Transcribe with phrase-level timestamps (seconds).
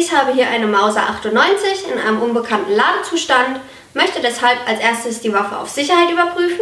[0.00, 3.60] Ich habe hier eine Mauser 98 in einem unbekannten Ladezustand,
[3.92, 6.60] möchte deshalb als erstes die Waffe auf Sicherheit überprüfen.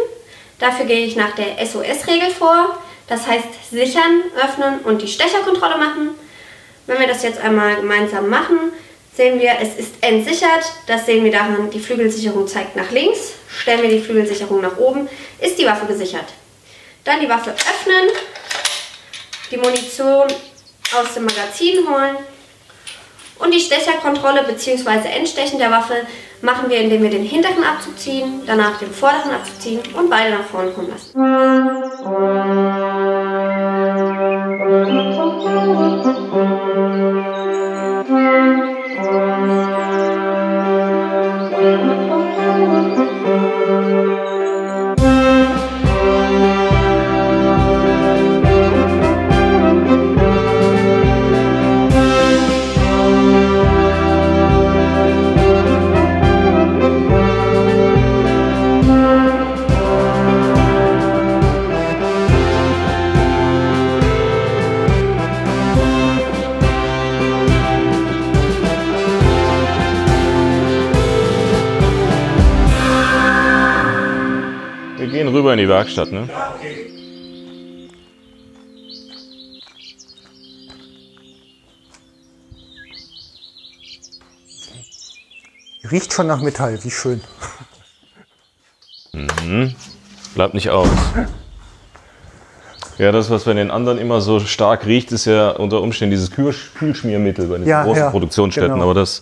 [0.59, 6.09] Dafür gehe ich nach der SOS-Regel vor, das heißt sichern, öffnen und die Stecherkontrolle machen.
[6.85, 8.73] Wenn wir das jetzt einmal gemeinsam machen,
[9.15, 10.65] sehen wir, es ist entsichert.
[10.87, 13.35] Das sehen wir daran, die Flügelsicherung zeigt nach links.
[13.47, 15.07] Stellen wir die Flügelsicherung nach oben,
[15.39, 16.33] ist die Waffe gesichert.
[17.05, 18.09] Dann die Waffe öffnen,
[19.49, 20.27] die Munition
[20.93, 22.17] aus dem Magazin holen
[23.39, 25.07] und die Stecherkontrolle bzw.
[25.09, 26.05] Entstechen der Waffe
[26.41, 30.31] machen wir, indem wir den hinteren Abzug ziehen, danach den vorderen Abzug ziehen und beide
[30.31, 31.13] nach vorne kommen lassen.
[75.39, 76.27] Rüber in die Werkstatt, ne?
[85.89, 87.21] Riecht schon nach Metall, wie schön.
[89.13, 89.73] Mhm.
[90.35, 90.89] Bleibt nicht aus.
[92.97, 96.31] Ja, das, was bei den anderen immer so stark riecht, ist ja unter Umständen dieses
[96.31, 98.73] Kühl Kühlschmiermittel bei den Ja, großen ja, Produktionsstätten.
[98.73, 98.83] genau.
[98.83, 99.21] Aber das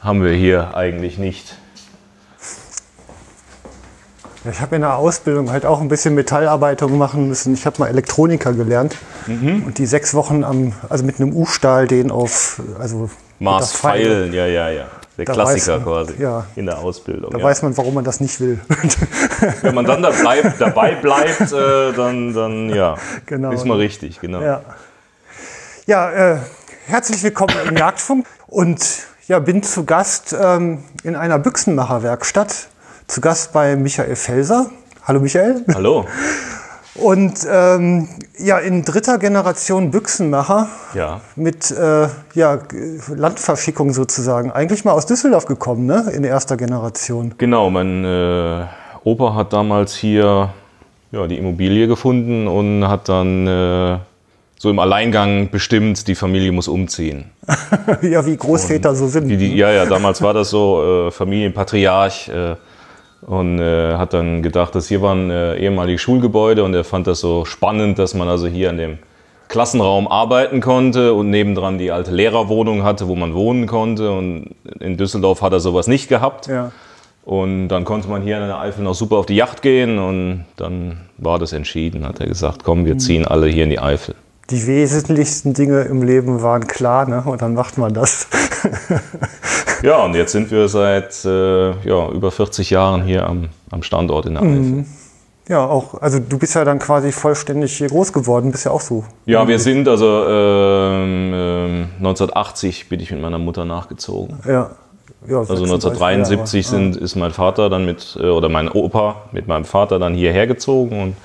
[0.00, 1.54] haben wir hier eigentlich nicht.
[4.50, 7.54] Ich habe in der Ausbildung halt auch ein bisschen Metallarbeitung machen müssen.
[7.54, 9.64] Ich habe mal Elektroniker gelernt Mhm.
[9.64, 14.04] und die sechs Wochen am, also mit einem U-Stahl den auf, also Mars unter Pfeil.
[14.04, 14.84] Feilen, ja, ja, ja.
[15.18, 16.44] Der Da Klassiker man, quasi ja.
[16.56, 17.30] in der Ausbildung.
[17.32, 17.44] Da ja.
[17.44, 18.60] weiß man, warum man das nicht will.
[19.62, 23.50] Wenn man dann da bleibt, dabei bleibt, äh, dann, dann ja, Genau.
[23.50, 24.42] ist man richtig, genau.
[24.42, 24.60] ja,
[25.86, 26.38] ja äh,
[26.86, 28.78] herzlich willkommen im Jagdfunk und
[29.26, 32.68] ja, bin zu Gast ähm, in einer Büchsenmacherwerkstatt.
[33.06, 34.66] Zu Gast bei Michael Felser.
[35.04, 35.64] Hallo Michael.
[35.72, 36.06] Hallo.
[36.96, 38.08] Und ähm,
[38.38, 41.20] ja, in dritter Generation Büchsenmacher Ja.
[41.36, 42.58] mit äh, ja,
[43.14, 44.50] Landverschickung sozusagen.
[44.50, 46.10] Eigentlich mal aus Düsseldorf gekommen, ne?
[46.14, 47.34] In erster Generation.
[47.38, 48.64] Genau, mein äh,
[49.04, 50.50] Opa hat damals hier
[51.12, 53.98] ja, die Immobilie gefunden und hat dann äh,
[54.58, 57.30] so im Alleingang bestimmt, die Familie muss umziehen.
[58.02, 59.28] ja, wie Großväter so sind.
[59.28, 62.30] Die, die, ja, ja, damals war das so, äh, Familienpatriarch.
[63.22, 67.20] Und äh, hat dann gedacht, das hier waren äh, ehemalige Schulgebäude und er fand das
[67.20, 68.98] so spannend, dass man also hier in dem
[69.48, 74.12] Klassenraum arbeiten konnte und nebendran die alte Lehrerwohnung hatte, wo man wohnen konnte.
[74.12, 76.46] Und in Düsseldorf hat er sowas nicht gehabt.
[76.46, 76.72] Ja.
[77.24, 80.44] Und dann konnte man hier in der Eifel noch super auf die Yacht gehen und
[80.56, 84.14] dann war das entschieden, hat er gesagt, komm, wir ziehen alle hier in die Eifel.
[84.50, 87.24] Die wesentlichsten Dinge im Leben waren klar, ne?
[87.26, 88.28] Und dann macht man das.
[89.82, 94.26] Ja, und jetzt sind wir seit äh, ja, über 40 Jahren hier am, am Standort
[94.26, 94.84] in der Eifel.
[95.48, 98.80] ja, auch, also du bist ja dann quasi vollständig hier groß geworden, bist ja auch
[98.80, 99.04] so.
[99.26, 104.38] Ja, wir sind also ähm, ähm, 1980 bin ich mit meiner Mutter nachgezogen.
[104.44, 104.70] Ja.
[105.28, 106.76] ja Also 36 1973 Jahre.
[106.76, 110.46] sind, ist mein Vater dann mit, äh, oder mein Opa mit meinem Vater dann hierher
[110.46, 111.16] gezogen und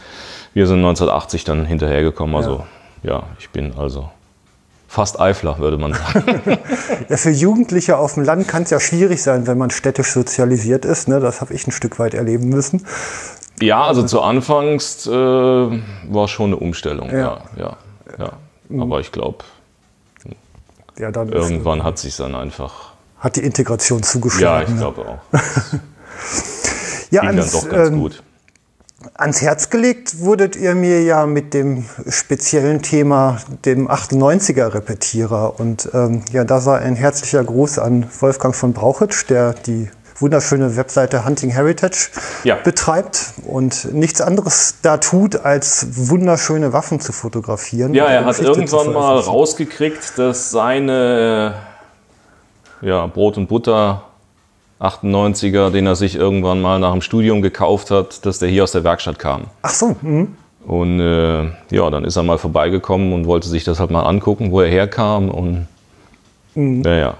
[0.53, 2.35] wir sind 1980 dann hinterhergekommen.
[2.35, 2.63] Also
[3.03, 4.09] ja, ich bin also
[4.91, 6.41] fast Eifler, würde man sagen.
[7.09, 10.83] Ja, für Jugendliche auf dem Land kann es ja schwierig sein, wenn man städtisch sozialisiert
[10.85, 11.07] ist.
[11.07, 11.19] Ne?
[11.21, 12.85] Das habe ich ein Stück weit erleben müssen.
[13.61, 17.09] ja, also zu Anfangs äh, war schon eine Umstellung.
[17.09, 17.77] Ja, ja,
[18.19, 18.33] ja.
[18.79, 19.45] Aber ich glaube,
[20.97, 22.91] Ja, irgendwann hat sich dann einfach.
[23.19, 24.73] hat die Integration Ja, zugeschlagen.
[24.73, 25.19] ich glaube auch.
[27.11, 28.23] ja, Ging dann ans, doch ganz ähm, gut.
[29.13, 35.59] Ans Herz gelegt wurdet ihr mir ja mit dem speziellen Thema, dem 98er-Repetierer.
[35.59, 39.89] Und ähm, ja, da sei ein herzlicher Gruß an Wolfgang von Brauchitsch, der die
[40.19, 42.09] wunderschöne Webseite Hunting Heritage
[42.43, 42.55] Ja.
[42.55, 47.93] betreibt und nichts anderes da tut, als wunderschöne Waffen zu fotografieren.
[47.93, 51.55] Ja, er hat irgendwann mal rausgekriegt, dass seine
[52.81, 54.03] ja, Brot und Butter
[54.81, 58.71] 98er, den er sich irgendwann mal nach dem Studium gekauft hat, dass der hier aus
[58.71, 59.45] der Werkstatt kam.
[59.61, 60.35] Ach so, mhm.
[60.65, 64.51] Und äh, ja, dann ist er mal vorbeigekommen und wollte sich das halt mal angucken,
[64.51, 65.29] wo er herkam.
[65.29, 65.67] Und
[66.53, 67.15] naja,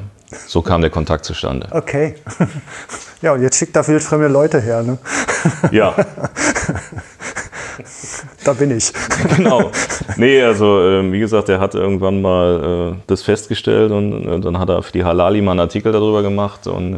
[0.47, 1.67] so kam der Kontakt zustande.
[1.71, 2.15] okay.
[3.21, 4.83] ja, und jetzt schickt er wildfremde Leute her.
[4.83, 4.97] Ne?
[5.71, 5.95] Ja,
[8.43, 8.91] da bin ich.
[9.35, 9.71] genau.
[10.17, 14.59] Nee, also äh, wie gesagt, er hat irgendwann mal äh, das festgestellt und äh, dann
[14.59, 16.97] hat er für die Halali mal einen Artikel darüber gemacht und äh,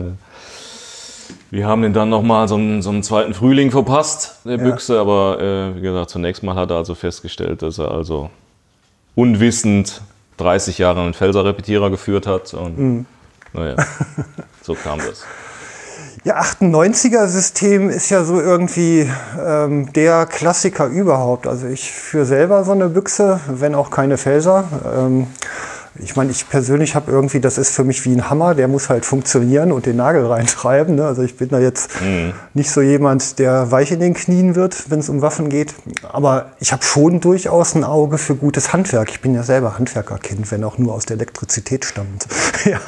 [1.53, 4.63] wir haben den dann nochmal so, einen, so einen zweiten Frühling verpasst, der ja.
[4.63, 8.31] Büchse, aber äh, wie gesagt, zunächst mal hat er also festgestellt, dass er also
[9.13, 10.01] unwissend
[10.37, 13.05] 30 Jahre einen Felser-Repetierer geführt hat und mhm.
[13.53, 13.75] naja,
[14.63, 15.25] so kam das.
[16.23, 19.07] Ja, 98er-System ist ja so irgendwie
[19.39, 21.45] ähm, der Klassiker überhaupt.
[21.45, 24.63] Also ich führe selber so eine Büchse, wenn auch keine Felser.
[24.91, 25.27] Ähm,
[25.99, 28.89] ich meine, ich persönlich habe irgendwie, das ist für mich wie ein Hammer, der muss
[28.89, 30.95] halt funktionieren und den Nagel reintreiben.
[30.95, 31.05] Ne?
[31.05, 32.33] Also ich bin da jetzt mhm.
[32.53, 35.75] nicht so jemand, der weich in den Knien wird, wenn es um Waffen geht.
[36.11, 39.11] Aber ich habe schon durchaus ein Auge für gutes Handwerk.
[39.11, 42.25] Ich bin ja selber Handwerkerkind, wenn auch nur aus der Elektrizität stammt.
[42.65, 42.79] ja.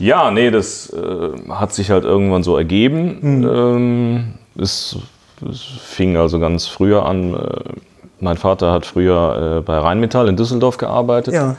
[0.00, 3.18] ja, nee, das äh, hat sich halt irgendwann so ergeben.
[3.20, 3.48] Mhm.
[3.48, 4.96] Ähm, es,
[5.46, 7.34] es, fing also ganz früher an.
[7.34, 7.38] Äh,
[8.20, 11.34] mein Vater hat früher äh, bei Rheinmetall in Düsseldorf gearbeitet.
[11.34, 11.56] Ja.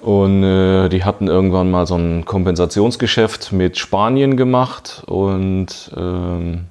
[0.00, 6.66] Und äh, die hatten irgendwann mal so ein Kompensationsgeschäft mit Spanien gemacht und ähm,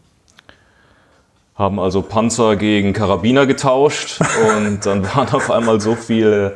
[1.56, 4.20] haben also Panzer gegen Karabiner getauscht.
[4.58, 6.56] und dann waren auf einmal so viele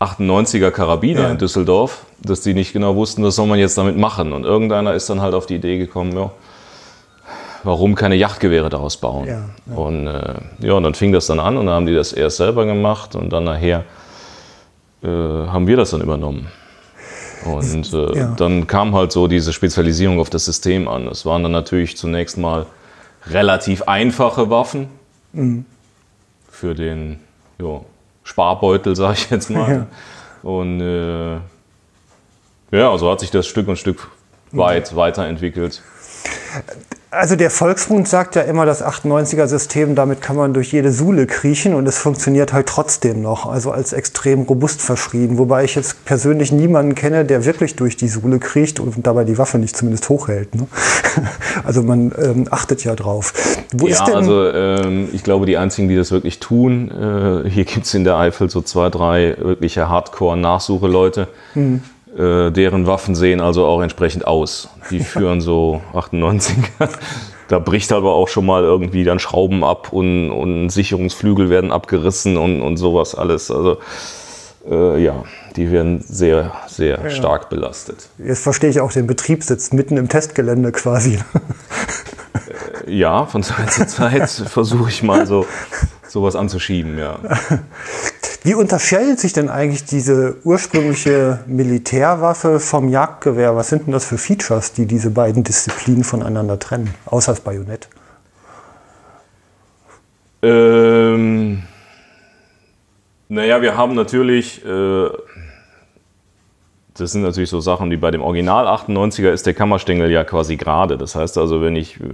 [0.00, 1.30] 98er Karabiner ja.
[1.30, 4.32] in Düsseldorf, dass die nicht genau wussten, was soll man jetzt damit machen.
[4.32, 6.32] Und irgendeiner ist dann halt auf die Idee gekommen, ja,
[7.62, 9.28] warum keine Yachtgewehre daraus bauen.
[9.28, 9.76] Ja, ja.
[9.76, 12.38] Und äh, ja, und dann fing das dann an und dann haben die das erst
[12.38, 13.84] selber gemacht und dann nachher
[15.02, 16.48] äh, haben wir das dann übernommen.
[17.44, 18.34] Und äh, ja.
[18.36, 21.08] dann kam halt so diese Spezialisierung auf das System an.
[21.08, 22.66] Es waren dann natürlich zunächst mal
[23.26, 24.88] relativ einfache Waffen
[25.32, 25.64] mhm.
[26.48, 27.18] für den
[27.58, 27.84] jo,
[28.22, 29.72] Sparbeutel, sage ich jetzt mal.
[29.72, 29.86] Ja.
[30.48, 31.34] Und äh,
[32.70, 34.08] ja, so hat sich das Stück und Stück
[34.52, 34.96] weit mhm.
[34.96, 35.82] weiterentwickelt.
[37.12, 41.74] Also der Volksmund sagt ja immer, das 98er-System, damit kann man durch jede Sule kriechen
[41.74, 45.36] und es funktioniert halt trotzdem noch, also als extrem robust verschrieben.
[45.36, 49.36] Wobei ich jetzt persönlich niemanden kenne, der wirklich durch die Sule kriecht und dabei die
[49.36, 50.54] Waffe nicht zumindest hochhält.
[50.54, 50.66] Ne?
[51.64, 53.34] Also man ähm, achtet ja drauf.
[53.74, 57.84] Wo ja, also ähm, ich glaube, die einzigen, die das wirklich tun, äh, hier gibt
[57.84, 61.28] es in der Eifel so zwei, drei wirkliche Hardcore-Nachsuche-Leute.
[61.52, 61.82] Hm
[62.16, 64.68] äh, deren Waffen sehen also auch entsprechend aus.
[64.90, 66.56] Die führen so 98.
[67.48, 72.36] da bricht aber auch schon mal irgendwie dann Schrauben ab und, und Sicherungsflügel werden abgerissen
[72.36, 73.50] und, und sowas alles.
[73.50, 73.78] Also
[74.68, 75.24] äh, ja,
[75.56, 77.10] die werden sehr, sehr ja.
[77.10, 78.08] stark belastet.
[78.18, 81.18] Jetzt verstehe ich auch den Betriebssitz mitten im Testgelände quasi.
[82.86, 85.46] Äh, ja, von Zeit zu Zeit versuche ich mal so
[86.08, 87.18] sowas anzuschieben, ja.
[88.44, 93.54] Wie unterscheidet sich denn eigentlich diese ursprüngliche Militärwaffe vom Jagdgewehr?
[93.54, 97.88] Was sind denn das für Features, die diese beiden Disziplinen voneinander trennen, außer das Bajonett?
[100.42, 101.62] Ähm,
[103.28, 105.08] naja, wir haben natürlich, äh,
[106.94, 110.56] das sind natürlich so Sachen, wie bei dem Original 98er ist der Kammerstängel ja quasi
[110.56, 110.98] gerade.
[110.98, 112.08] Das heißt also, wenn ich äh,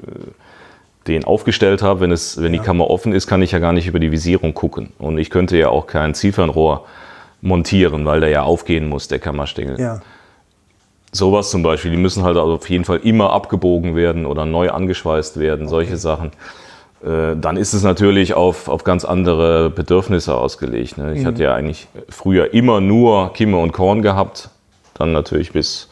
[1.15, 2.61] den aufgestellt habe, wenn, es, wenn ja.
[2.61, 4.93] die Kammer offen ist, kann ich ja gar nicht über die Visierung gucken.
[4.99, 6.87] Und ich könnte ja auch kein Zielfernrohr
[7.41, 9.81] montieren, weil der ja aufgehen muss, der Kammerstängel.
[9.81, 10.01] Ja.
[11.13, 14.71] Sowas zum Beispiel, die müssen halt also auf jeden Fall immer abgebogen werden oder neu
[14.71, 15.71] angeschweißt werden, okay.
[15.71, 16.33] solche Sachen.
[17.03, 20.99] Äh, dann ist es natürlich auf, auf ganz andere Bedürfnisse ausgelegt.
[20.99, 21.15] Ne?
[21.15, 21.27] Ich mhm.
[21.27, 24.51] hatte ja eigentlich früher immer nur Kimme und Korn gehabt,
[24.95, 25.89] dann natürlich bis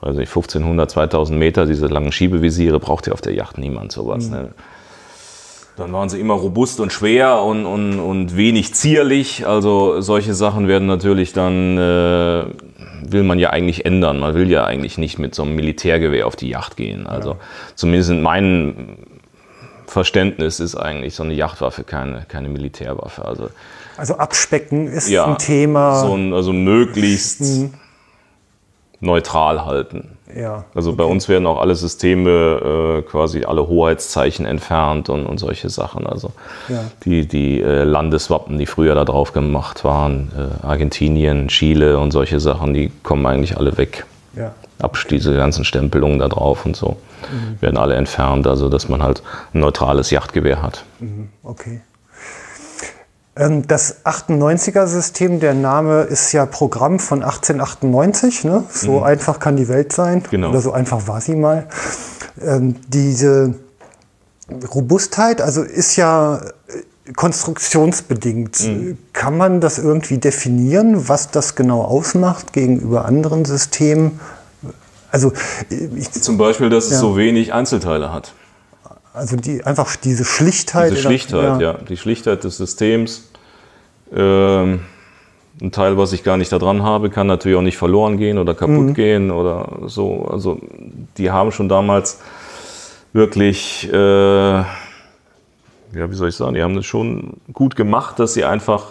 [0.00, 4.26] weiß nicht, 1500, 2000 Meter, diese langen Schiebevisiere, braucht ja auf der Yacht niemand sowas.
[4.26, 4.32] Mhm.
[4.32, 4.48] Ne?
[5.76, 9.46] Dann waren sie immer robust und schwer und, und, und wenig zierlich.
[9.46, 12.44] Also solche Sachen werden natürlich dann, äh,
[13.02, 14.18] will man ja eigentlich ändern.
[14.18, 17.06] Man will ja eigentlich nicht mit so einem Militärgewehr auf die Yacht gehen.
[17.06, 17.36] Also ja.
[17.76, 18.96] zumindest in meinem
[19.86, 23.24] Verständnis ist eigentlich so eine Yachtwaffe keine, keine Militärwaffe.
[23.24, 23.48] Also,
[23.96, 26.00] also Abspecken ist ja, ein Thema.
[26.00, 27.70] So ein, also möglichst mhm
[29.00, 30.18] neutral halten.
[30.36, 30.98] Ja, also okay.
[30.98, 36.06] bei uns werden auch alle Systeme äh, quasi alle Hoheitszeichen entfernt und, und solche Sachen.
[36.06, 36.32] Also
[36.68, 36.84] ja.
[37.04, 42.38] die, die äh, Landeswappen, die früher da drauf gemacht waren, äh, Argentinien, Chile und solche
[42.38, 44.06] Sachen, die kommen eigentlich alle weg.
[44.36, 44.54] Ja.
[44.78, 47.60] Ab diese ganzen Stempelungen da drauf und so mhm.
[47.60, 50.84] werden alle entfernt, also dass man halt ein neutrales Yachtgewehr hat.
[51.00, 51.28] Mhm.
[51.42, 51.80] Okay.
[53.40, 58.44] Ähm, das 98er-System, der Name ist ja Programm von 1898.
[58.44, 58.64] Ne?
[58.70, 59.02] So mhm.
[59.04, 60.22] einfach kann die Welt sein.
[60.30, 60.50] Genau.
[60.50, 61.66] Oder so einfach war sie mal.
[62.44, 63.54] Ähm, diese
[64.74, 68.60] Robustheit, also ist ja äh, konstruktionsbedingt.
[68.60, 68.98] Mhm.
[69.14, 74.20] Kann man das irgendwie definieren, was das genau ausmacht gegenüber anderen Systemen?
[75.10, 75.32] Also
[75.70, 76.98] ich, zum Beispiel, dass es ja.
[76.98, 78.34] so wenig Einzelteile hat.
[79.14, 80.92] Also die, einfach diese Schlichtheit.
[80.92, 81.72] Diese Schlichtheit, ja.
[81.72, 81.78] ja.
[81.78, 83.29] Die Schlichtheit des Systems.
[84.14, 84.80] Ähm,
[85.60, 88.38] ein Teil, was ich gar nicht da dran habe, kann natürlich auch nicht verloren gehen
[88.38, 88.94] oder kaputt mhm.
[88.94, 90.26] gehen oder so.
[90.30, 90.58] Also
[91.18, 92.20] die haben schon damals
[93.12, 94.64] wirklich, äh, ja,
[95.92, 98.86] wie soll ich sagen, die haben das schon gut gemacht, dass sie einfach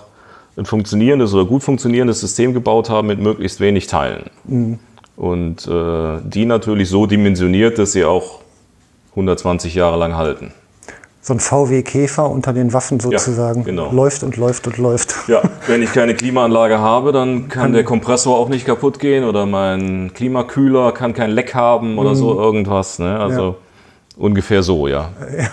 [0.57, 4.29] ein funktionierendes oder gut funktionierendes System gebaut haben mit möglichst wenig Teilen.
[4.45, 4.79] Mhm.
[5.15, 8.39] Und äh, die natürlich so dimensioniert, dass sie auch
[9.11, 10.53] 120 Jahre lang halten.
[11.21, 13.59] So ein VW-Käfer unter den Waffen sozusagen.
[13.61, 13.91] Ja, genau.
[13.91, 15.15] Läuft und läuft und läuft.
[15.27, 19.25] Ja, wenn ich keine Klimaanlage habe, dann kann, kann der Kompressor auch nicht kaputt gehen
[19.25, 22.15] oder mein Klimakühler kann kein Leck haben oder mhm.
[22.15, 22.99] so irgendwas.
[22.99, 23.19] Ne?
[23.19, 23.55] Also ja.
[24.17, 25.11] ungefähr so, ja.
[25.37, 25.49] ja.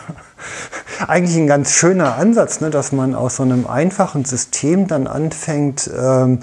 [1.08, 5.90] Eigentlich ein ganz schöner Ansatz, ne, dass man aus so einem einfachen System dann anfängt,
[5.94, 6.40] ähm,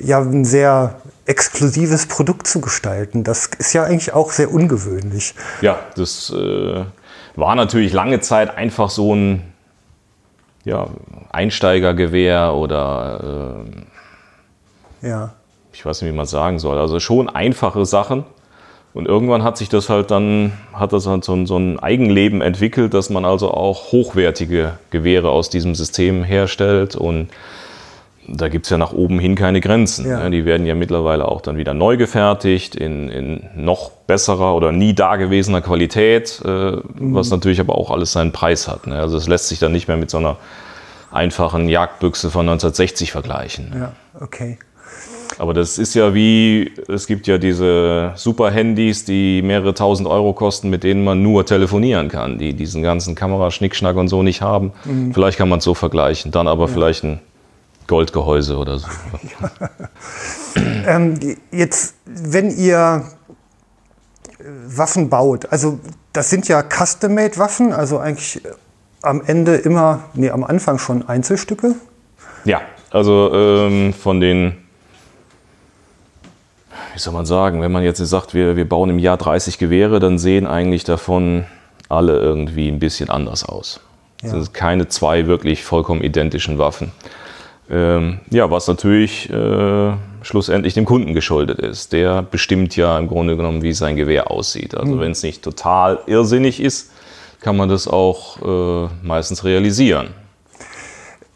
[0.00, 3.24] ja, ein sehr exklusives Produkt zu gestalten.
[3.24, 5.34] Das ist ja eigentlich auch sehr ungewöhnlich.
[5.60, 6.84] Ja, das äh,
[7.36, 9.42] war natürlich lange Zeit einfach so ein
[10.64, 10.88] ja,
[11.30, 13.64] Einsteigergewehr oder
[15.02, 15.34] äh, ja.
[15.72, 16.78] ich weiß nicht, wie man sagen soll.
[16.78, 18.24] Also schon einfache Sachen.
[18.94, 22.40] Und irgendwann hat sich das halt dann, hat das halt so ein, so ein Eigenleben
[22.40, 27.28] entwickelt, dass man also auch hochwertige Gewehre aus diesem System herstellt und
[28.28, 30.08] da gibt es ja nach oben hin keine Grenzen.
[30.08, 30.28] Ja.
[30.30, 34.94] Die werden ja mittlerweile auch dann wieder neu gefertigt in, in noch besserer oder nie
[34.94, 37.14] dagewesener Qualität, äh, mhm.
[37.14, 38.86] was natürlich aber auch alles seinen Preis hat.
[38.86, 38.98] Ne?
[38.98, 40.36] Also es lässt sich dann nicht mehr mit so einer
[41.12, 43.72] einfachen Jagdbüchse von 1960 vergleichen.
[43.78, 44.58] Ja, okay.
[45.38, 50.70] Aber das ist ja wie, es gibt ja diese Super-Handys, die mehrere tausend Euro kosten,
[50.70, 54.72] mit denen man nur telefonieren kann, die diesen ganzen Kameraschnickschnack und so nicht haben.
[54.84, 55.12] Mhm.
[55.12, 56.72] Vielleicht kann man es so vergleichen, dann aber ja.
[56.72, 57.20] vielleicht ein
[57.86, 58.88] Goldgehäuse oder so.
[60.86, 61.18] ähm,
[61.50, 63.04] jetzt, wenn ihr
[64.38, 65.78] äh, Waffen baut, also
[66.12, 68.48] das sind ja Custom-Made-Waffen, also eigentlich äh,
[69.02, 71.74] am Ende immer, nee, am Anfang schon Einzelstücke.
[72.44, 74.56] Ja, also ähm, von den,
[76.92, 80.00] wie soll man sagen, wenn man jetzt sagt, wir, wir bauen im Jahr 30 Gewehre,
[80.00, 81.44] dann sehen eigentlich davon
[81.88, 83.80] alle irgendwie ein bisschen anders aus.
[84.22, 84.40] Es ja.
[84.40, 86.92] sind keine zwei wirklich vollkommen identischen Waffen.
[87.70, 89.92] Ähm, ja, was natürlich äh,
[90.22, 91.92] schlussendlich dem Kunden geschuldet ist.
[91.92, 94.74] Der bestimmt ja im Grunde genommen, wie sein Gewehr aussieht.
[94.74, 95.00] Also mhm.
[95.00, 96.90] wenn es nicht total irrsinnig ist,
[97.40, 100.08] kann man das auch äh, meistens realisieren.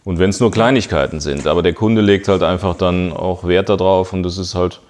[0.04, 3.68] Und wenn es nur Kleinigkeiten sind, aber der Kunde legt halt einfach dann auch Wert
[3.68, 4.80] darauf und das ist halt,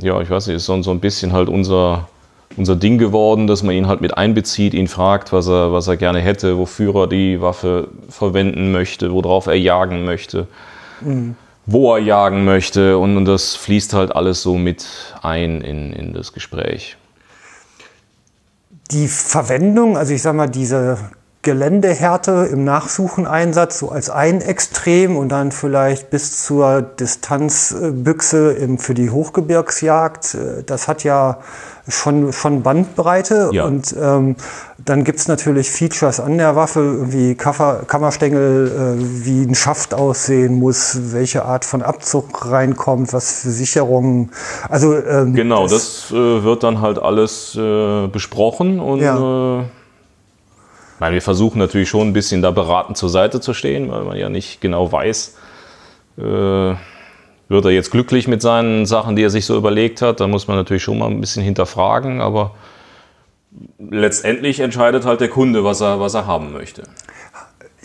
[0.00, 2.08] ja, ich weiß nicht, ist so, so ein bisschen halt unser,
[2.56, 5.96] unser Ding geworden, dass man ihn halt mit einbezieht, ihn fragt, was er, was er
[5.96, 10.48] gerne hätte, wofür er die Waffe verwenden möchte, worauf er jagen möchte,
[11.00, 11.36] mhm.
[11.66, 14.86] wo er jagen möchte und, und, das fließt halt alles so mit
[15.22, 16.96] ein in, in das Gespräch.
[18.90, 20.98] Die Verwendung, also ich sag mal, diese
[21.48, 29.08] Geländehärte im Nachsucheneinsatz so als ein Extrem und dann vielleicht bis zur Distanzbüchse für die
[29.08, 30.34] Hochgebirgsjagd.
[30.34, 31.38] Äh, das hat ja
[31.88, 33.48] schon, schon Bandbreite.
[33.52, 33.64] Ja.
[33.64, 34.36] Und ähm,
[34.76, 39.94] dann gibt es natürlich Features an der Waffe, wie Kaffer, Kammerstängel, äh, wie ein Schaft
[39.94, 44.32] aussehen muss, welche Art von Abzug reinkommt, was für Sicherungen.
[44.68, 49.64] Also, ähm, genau, das, das äh, wird dann halt alles äh, besprochen und ja.
[50.98, 54.04] Äh, meine, wir versuchen natürlich schon ein bisschen da beratend zur Seite zu stehen, weil
[54.04, 55.36] man ja nicht genau weiß,
[56.18, 56.74] äh,
[57.50, 60.20] wird er jetzt glücklich mit seinen Sachen, die er sich so überlegt hat?
[60.20, 62.54] Da muss man natürlich schon mal ein bisschen hinterfragen, aber
[63.78, 66.82] letztendlich entscheidet halt der Kunde, was er, was er haben möchte.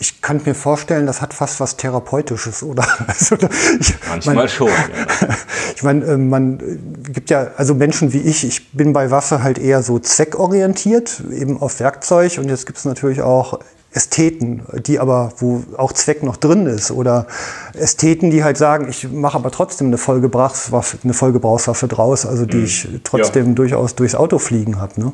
[0.04, 2.86] Ich kann mir vorstellen, das hat fast was Therapeutisches, oder?
[3.06, 3.36] Also,
[3.80, 4.68] ich, Manchmal mein, schon.
[4.68, 5.28] Ja.
[5.76, 9.42] Ich meine, äh, man äh, gibt ja, also Menschen wie ich, ich bin bei Waffe
[9.42, 12.36] halt eher so zweckorientiert, eben auf Werkzeug.
[12.36, 13.60] Und jetzt gibt es natürlich auch
[13.92, 16.90] Ästheten, die aber, wo auch Zweck noch drin ist.
[16.90, 17.26] Oder
[17.72, 22.58] Ästheten, die halt sagen, ich mache aber trotzdem eine Vollgebrauchswaffe, eine Vollgebrauchswaffe draus, also die
[22.58, 22.64] mhm.
[22.64, 23.52] ich trotzdem ja.
[23.54, 25.00] durchaus durchs Auto fliegen habe.
[25.00, 25.12] Ne?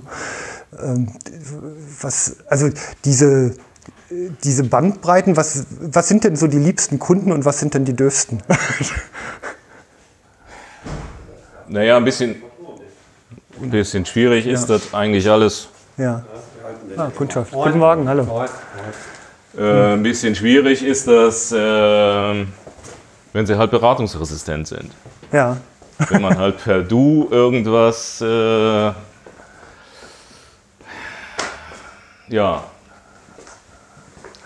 [0.82, 1.09] Ähm,
[2.00, 2.70] was, also
[3.04, 3.54] diese,
[4.11, 7.95] diese Bandbreiten, was, was sind denn so die liebsten Kunden und was sind denn die
[7.95, 8.43] dürfsten?
[11.69, 12.43] naja, ein bisschen,
[13.61, 14.52] ein bisschen schwierig ja.
[14.52, 15.69] ist das eigentlich alles.
[15.97, 16.25] Ja.
[16.97, 17.52] Ah, Kundschaft.
[17.52, 18.45] Guten Morgen, hallo.
[19.57, 24.90] Äh, ein bisschen schwierig ist das, äh, wenn sie halt beratungsresistent sind.
[25.31, 25.57] Ja.
[26.09, 28.93] Wenn man halt per Du irgendwas, äh,
[32.29, 32.64] ja,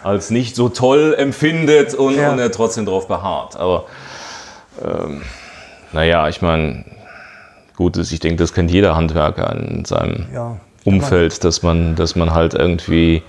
[0.04, 2.32] als nicht so toll empfindet und, ja.
[2.32, 3.56] und er trotzdem darauf beharrt.
[3.56, 3.86] Aber
[4.82, 5.22] ähm,
[5.92, 6.84] naja, ich meine,
[7.76, 12.34] gut, ich denke, das kennt jeder Handwerker in seinem ja Umfeld, dass man, dass man
[12.34, 13.22] halt irgendwie.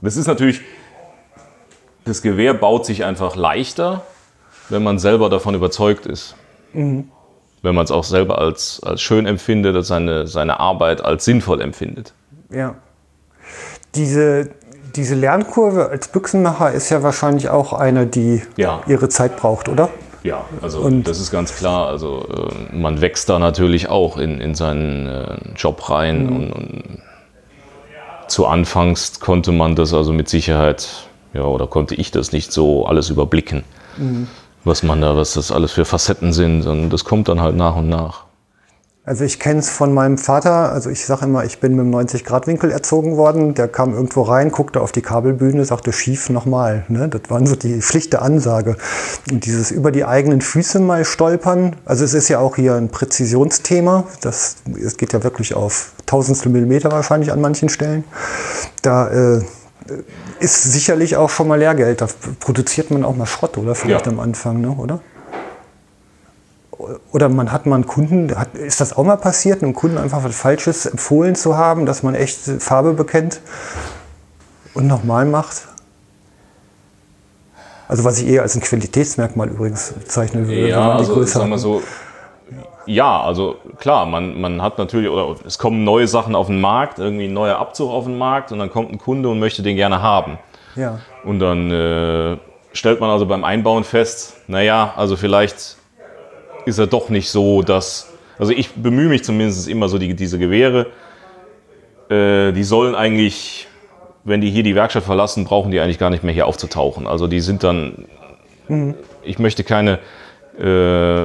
[0.00, 0.60] Das ist natürlich.
[2.04, 4.02] Das Gewehr baut sich einfach leichter,
[4.68, 6.34] wenn man selber davon überzeugt ist.
[7.62, 11.60] Wenn man es auch selber als, als schön empfindet und seine, seine Arbeit als sinnvoll
[11.60, 12.12] empfindet.
[12.50, 12.74] Ja.
[13.94, 14.50] Diese,
[14.96, 18.80] diese Lernkurve als Büchsenmacher ist ja wahrscheinlich auch eine, die Ja.
[18.86, 19.88] ihre Zeit braucht, oder?
[20.22, 21.88] Ja, also Und- das ist ganz klar.
[21.88, 22.24] Also
[22.70, 26.82] äh, man wächst da natürlich auch in, in seinen äh, Job rein und, und
[28.28, 30.88] zu Anfangs konnte man das also mit Sicherheit,
[31.34, 33.62] ja, oder konnte ich das nicht so alles überblicken,
[34.64, 36.64] was man da, was das alles für Facetten sind.
[36.66, 38.24] Und das kommt dann halt nach und nach.
[39.04, 41.92] Also ich kenne es von meinem Vater, also ich sage immer, ich bin mit einem
[41.92, 43.52] 90-Grad-Winkel erzogen worden.
[43.54, 46.84] Der kam irgendwo rein, guckte auf die Kabelbühne, sagte schief nochmal.
[46.86, 47.08] Ne?
[47.08, 48.76] Das war so die schlichte Ansage.
[49.28, 52.90] Und dieses über die eigenen Füße mal stolpern, also es ist ja auch hier ein
[52.90, 54.04] Präzisionsthema.
[54.20, 58.04] Das, es geht ja wirklich auf tausendstel Millimeter wahrscheinlich an manchen Stellen.
[58.82, 59.42] Da äh,
[60.38, 62.02] ist sicherlich auch schon mal Lehrgeld.
[62.02, 62.06] Da
[62.38, 63.74] produziert man auch mal Schrott, oder?
[63.74, 64.12] Vielleicht Ja.
[64.12, 64.70] am Anfang, ne?
[64.70, 65.00] oder?
[67.12, 70.24] Oder man hat mal einen Kunden, hat, ist das auch mal passiert, einem Kunden einfach
[70.24, 73.40] was Falsches empfohlen zu haben, dass man echt Farbe bekennt
[74.74, 75.68] und nochmal macht?
[77.88, 80.62] Also was ich eher als ein Qualitätsmerkmal übrigens bezeichnen würde.
[80.62, 81.60] wenn Ja, man die also sagen wir hat.
[81.60, 81.82] so,
[82.86, 86.98] ja, also klar, man, man hat natürlich, oder es kommen neue Sachen auf den Markt,
[86.98, 89.76] irgendwie ein neuer Abzug auf den Markt und dann kommt ein Kunde und möchte den
[89.76, 90.38] gerne haben.
[90.74, 92.38] Ja, Und dann äh,
[92.72, 95.76] stellt man also beim Einbauen fest, naja, also vielleicht
[96.66, 98.08] ist er doch nicht so, dass.
[98.38, 100.86] Also ich bemühe mich zumindest immer so, die, diese Gewehre,
[102.08, 103.68] äh, die sollen eigentlich,
[104.24, 107.06] wenn die hier die Werkstatt verlassen, brauchen die eigentlich gar nicht mehr hier aufzutauchen.
[107.06, 108.06] Also die sind dann.
[109.22, 109.98] Ich möchte keine.
[110.58, 110.62] Äh,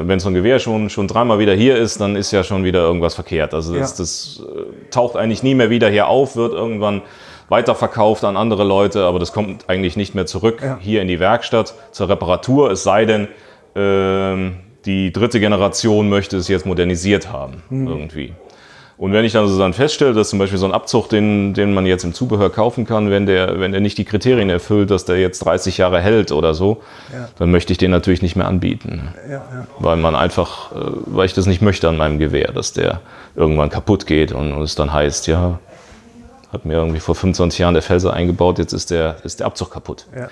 [0.08, 2.80] wenn so ein Gewehr schon, schon dreimal wieder hier ist, dann ist ja schon wieder
[2.80, 3.54] irgendwas verkehrt.
[3.54, 3.98] Also das, Ja.
[3.98, 7.02] das äh, taucht eigentlich nie mehr wieder hier auf, wird irgendwann
[7.50, 10.78] weiterverkauft an andere Leute, aber das kommt eigentlich nicht mehr zurück Ja.
[10.80, 13.28] hier in die Werkstatt zur Reparatur, es sei denn,
[13.76, 18.34] ähm, die dritte Generation möchte es jetzt modernisiert haben, irgendwie.
[18.98, 21.72] Und wenn ich dann also dann feststelle, dass zum Beispiel so ein Abzug, den, den
[21.72, 25.06] man jetzt im Zubehör kaufen kann, wenn der, wenn der nicht die Kriterien erfüllt, dass
[25.06, 26.82] der jetzt 30 Jahre hält oder so,
[27.14, 27.30] Ja.
[27.38, 29.10] dann möchte ich den natürlich nicht mehr anbieten.
[29.28, 29.68] ja, ja.
[29.78, 33.02] Weil man einfach, äh, weil ich das nicht möchte an meinem Gewehr, dass der
[33.36, 35.60] irgendwann kaputt geht und, und es dann heißt, ja,
[36.52, 39.70] hat mir irgendwie vor 25 Jahren der Felser eingebaut, jetzt ist der, ist der Abzug
[39.70, 40.08] kaputt.
[40.16, 40.28] ja.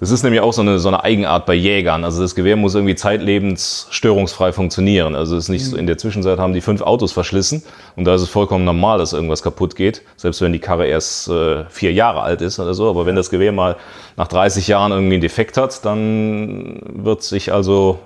[0.00, 2.04] Das ist nämlich auch so eine, so eine Eigenart bei Jägern.
[2.04, 5.14] Also das Gewehr muss irgendwie zeitlebens störungsfrei funktionieren.
[5.14, 7.62] Also es ist nicht so, in der Zwischenzeit haben die fünf Autos verschlissen
[7.96, 11.28] und da ist es vollkommen normal, dass irgendwas kaputt geht, selbst wenn die Karre erst
[11.28, 12.88] äh, vier Jahre alt ist oder so.
[12.88, 13.76] Aber wenn das Gewehr mal
[14.16, 17.98] nach 30 Jahren irgendwie einen Defekt hat, dann wird sich also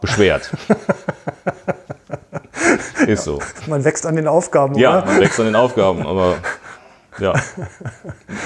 [0.00, 0.48] beschwert.
[3.08, 3.40] ist so.
[3.66, 5.06] Man wächst an den Aufgaben, Ja, oder?
[5.06, 6.36] man wächst an den Aufgaben, aber
[7.18, 7.34] ja.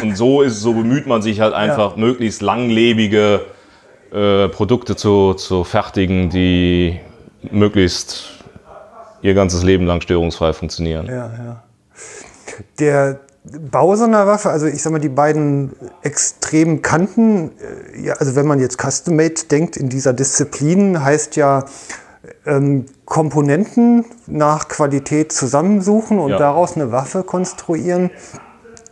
[0.03, 3.41] Und so ist, so bemüht man sich halt einfach, möglichst langlebige
[4.13, 7.01] äh, Produkte zu, zu fertigen, die
[7.51, 8.45] möglichst
[9.23, 11.07] ihr ganzes Leben lang störungsfrei funktionieren.
[11.07, 11.63] Ja, ja.
[12.79, 17.53] Der Bau so einer Waffe, also ich sag mal, die beiden extremen Kanten,
[17.95, 21.65] äh, ja, also wenn man jetzt Custom-Made denkt in dieser Disziplin, heißt ja
[22.45, 26.39] ähm, Komponenten nach Qualität zusammensuchen und Ja.
[26.39, 28.11] daraus eine Waffe konstruieren.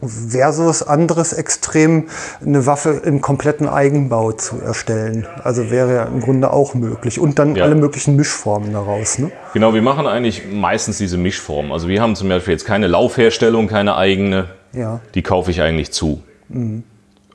[0.09, 2.09] Versus anderes Extrem,
[2.45, 5.27] eine Waffe im kompletten Eigenbau zu erstellen.
[5.43, 7.19] Also wäre ja im Grunde auch möglich.
[7.19, 7.65] Und dann Ja.
[7.65, 9.19] alle möglichen Mischformen daraus.
[9.19, 9.31] Ne?
[9.53, 11.73] Genau, wir machen eigentlich meistens diese Mischform.
[11.73, 14.47] Also wir haben zum Beispiel jetzt keine Laufherstellung, keine eigene.
[14.73, 15.01] Ja.
[15.15, 16.23] Die kaufe ich eigentlich zu.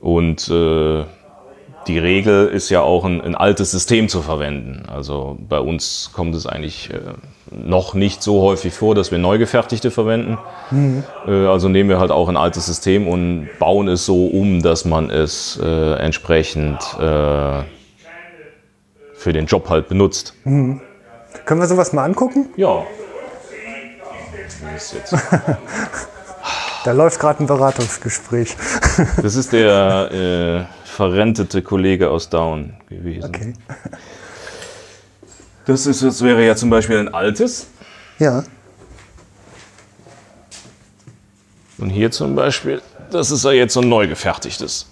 [0.00, 1.04] Und äh,
[1.86, 4.84] die Regel ist ja auch ein, ein altes System zu verwenden.
[4.88, 6.98] Also bei uns kommt es eigentlich äh,
[7.50, 10.38] noch nicht so häufig vor, dass wir neu gefertigte verwenden.
[11.26, 14.84] Äh, also nehmen wir halt auch ein altes System und bauen es so um, dass
[14.84, 17.62] man es äh, entsprechend äh,
[19.14, 20.34] für den Job halt benutzt.
[20.44, 22.48] Können wir sowas mal angucken?
[22.56, 22.84] Ja.
[26.82, 28.56] Da läuft gerade ein Beratungsgespräch.
[29.20, 30.10] das ist der
[30.72, 33.28] äh, verrentete Kollege aus Down gewesen.
[33.28, 33.52] Okay.
[35.70, 37.68] Das, ist, das wäre ja zum Beispiel ein altes.
[38.18, 38.42] Ja.
[41.78, 44.88] Und hier zum Beispiel, das ist ja jetzt so ein neu gefertigtes.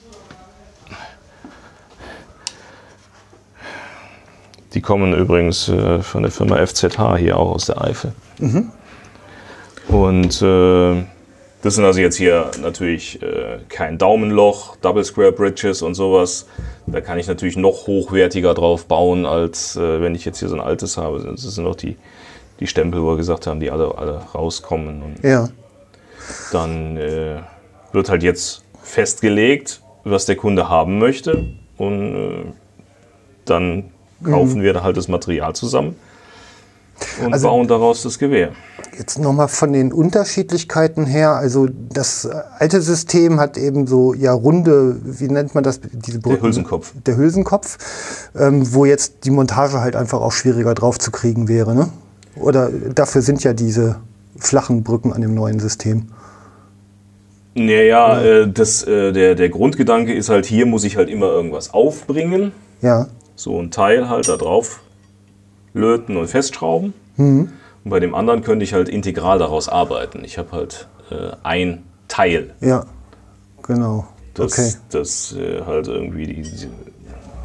[4.75, 8.13] Die kommen übrigens äh, von der Firma FZH hier auch aus der Eifel.
[9.89, 11.05] Und äh,
[11.63, 16.47] das sind also jetzt hier natürlich äh, kein Daumenloch, Double Square Bridges und sowas.
[16.87, 20.55] Da kann ich natürlich noch hochwertiger drauf bauen, als äh, wenn ich jetzt hier so
[20.55, 21.21] ein altes habe.
[21.21, 21.97] Das sind noch die,
[22.61, 25.03] die Stempel, wo wir gesagt haben, die alle, alle rauskommen.
[25.03, 25.49] Und Ja.
[26.53, 27.41] dann äh,
[27.93, 31.45] wird halt jetzt festgelegt, was der Kunde haben möchte.
[31.77, 32.45] Und äh,
[33.45, 33.91] dann
[34.23, 35.97] kaufen wir da halt das Material zusammen
[37.25, 38.51] und Also- bauen daraus das Gewehr.
[38.97, 41.33] Jetzt nochmal von den Unterschiedlichkeiten her.
[41.37, 42.27] Also das
[42.59, 46.43] alte System hat eben so ja runde, wie nennt man das, diese Brücken?
[46.43, 46.93] Hülsenkopf.
[47.07, 47.79] Der Hülsenkopf,
[48.37, 51.77] ähm, wo jetzt die Montage halt einfach auch schwieriger drauf zu kriegen wäre.
[51.77, 51.89] Ne?
[52.35, 53.97] Oder dafür sind ja diese
[54.37, 56.09] flachen Brücken an dem neuen System.
[57.55, 61.73] Naja, äh, das, äh, der, der Grundgedanke ist halt, hier muss ich halt immer irgendwas
[61.75, 62.53] aufbringen.
[62.83, 64.81] Ja, So ein Teil halt da drauf
[65.75, 66.95] löten und festschrauben.
[67.17, 67.51] Mhm.
[67.85, 70.23] Und bei dem anderen könnte ich halt integral daraus arbeiten.
[70.25, 72.85] Ich habe halt äh, ein Teil, ja,
[73.63, 74.07] genau.
[74.35, 74.73] das, okay.
[74.91, 76.69] das äh, halt irgendwie die,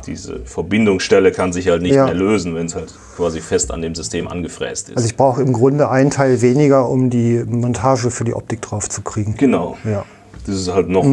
[0.05, 2.05] diese, Verbindungsstelle kann sich halt nicht Ja.
[2.05, 4.95] mehr lösen, wenn es halt quasi fest an dem System angefräst ist.
[4.97, 8.89] Also ich brauche im Grunde einen Teil weniger, um die Montage für die Optik drauf
[8.89, 9.35] zu kriegen.
[9.37, 9.77] genau.
[9.83, 10.05] Ja,
[10.45, 11.05] Das ist halt noch,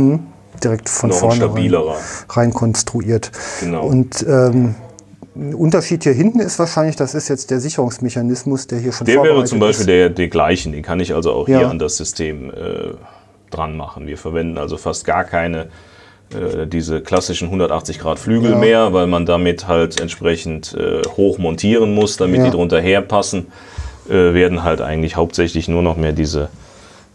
[0.62, 1.96] direkt von noch vorne rein, stabilerer.
[2.30, 3.30] rein konstruiert.
[3.60, 3.84] Genau.
[3.86, 4.74] Und ähm,
[5.34, 9.44] Unterschied hier hinten ist wahrscheinlich, das ist jetzt der Sicherungsmechanismus, der hier schon Der wäre
[9.44, 9.88] zum Beispiel ist.
[9.88, 11.58] der, der gleichen, den kann ich also auch Ja.
[11.58, 12.94] hier an das System äh,
[13.50, 14.06] dran machen.
[14.06, 15.68] Wir verwenden also fast gar keine
[16.34, 18.56] äh, diese klassischen 180 Grad Flügel Ja.
[18.58, 22.44] mehr, weil man damit halt entsprechend äh, hoch montieren muss, damit Ja.
[22.46, 23.46] die drunter herpassen.
[24.08, 26.48] Äh, werden halt eigentlich hauptsächlich nur noch mehr diese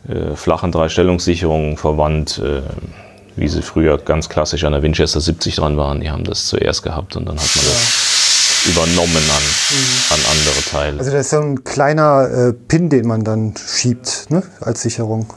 [0.08, 2.62] äh, flachen Dreistellungssicherungen verwandt, äh,
[3.35, 6.01] wie sie früher ganz klassisch an der Winchester 70 dran waren.
[6.01, 10.99] Die haben das zuerst gehabt und dann hat man das übernommen an, an andere Teile.
[10.99, 15.27] Also das ist so ein kleiner äh, Pin, den man dann schiebt ne, als Sicherung.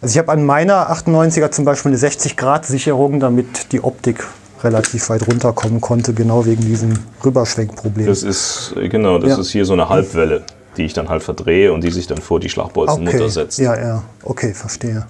[0.00, 4.24] Also ich habe an meiner 98er zum Beispiel eine 60-Grad-Sicherung, damit die Optik
[4.62, 6.92] relativ weit runterkommen konnte, genau wegen diesem
[7.24, 8.06] Rüberschwenkproblem.
[8.06, 9.38] Das ist, genau, das Ja.
[9.40, 10.44] ist hier so eine Halbwelle,
[10.76, 13.58] die ich dann halt verdrehe und die sich dann vor die Schlagbolzenmutter setzt.
[13.58, 15.06] Ja, ja, okay, verstehe.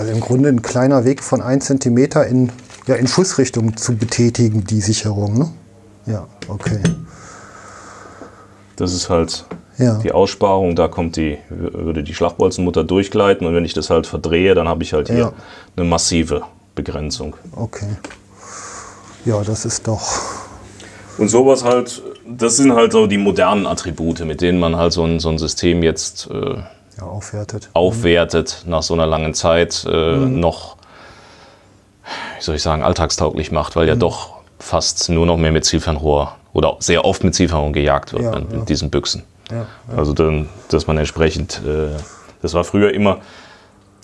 [0.00, 2.50] Also im Grunde ein kleiner Weg von 1 cm in,
[2.86, 5.38] ja, in Schussrichtung zu betätigen, die Sicherung.
[5.38, 5.50] Ne?
[6.06, 6.80] Ja, okay.
[8.76, 9.44] Das ist halt
[9.76, 9.98] Ja.
[9.98, 14.54] die Aussparung, da kommt die, würde die Schlagbolzenmutter durchgleiten und wenn ich das halt verdrehe,
[14.54, 15.32] dann habe ich halt hier Ja.
[15.76, 17.36] eine massive Begrenzung.
[17.54, 17.90] Okay.
[19.26, 20.00] Ja, das ist doch.
[21.18, 25.04] Und sowas halt, das sind halt so die modernen Attribute, mit denen man halt so
[25.04, 26.54] ein, so ein System jetzt äh,
[27.00, 27.70] Ja, aufwertet.
[27.72, 30.76] aufwertet nach so einer langen Zeit äh, noch,
[32.38, 36.36] wie soll ich sagen, alltagstauglich macht, weil ja doch fast nur noch mehr mit Zielfernrohr
[36.52, 38.64] oder sehr oft mit Zielfernrohr gejagt wird Ja, mit ja.
[38.64, 39.22] diesen Büchsen.
[39.96, 41.96] Also dann, dass man entsprechend, äh,
[42.40, 43.18] das war früher immer,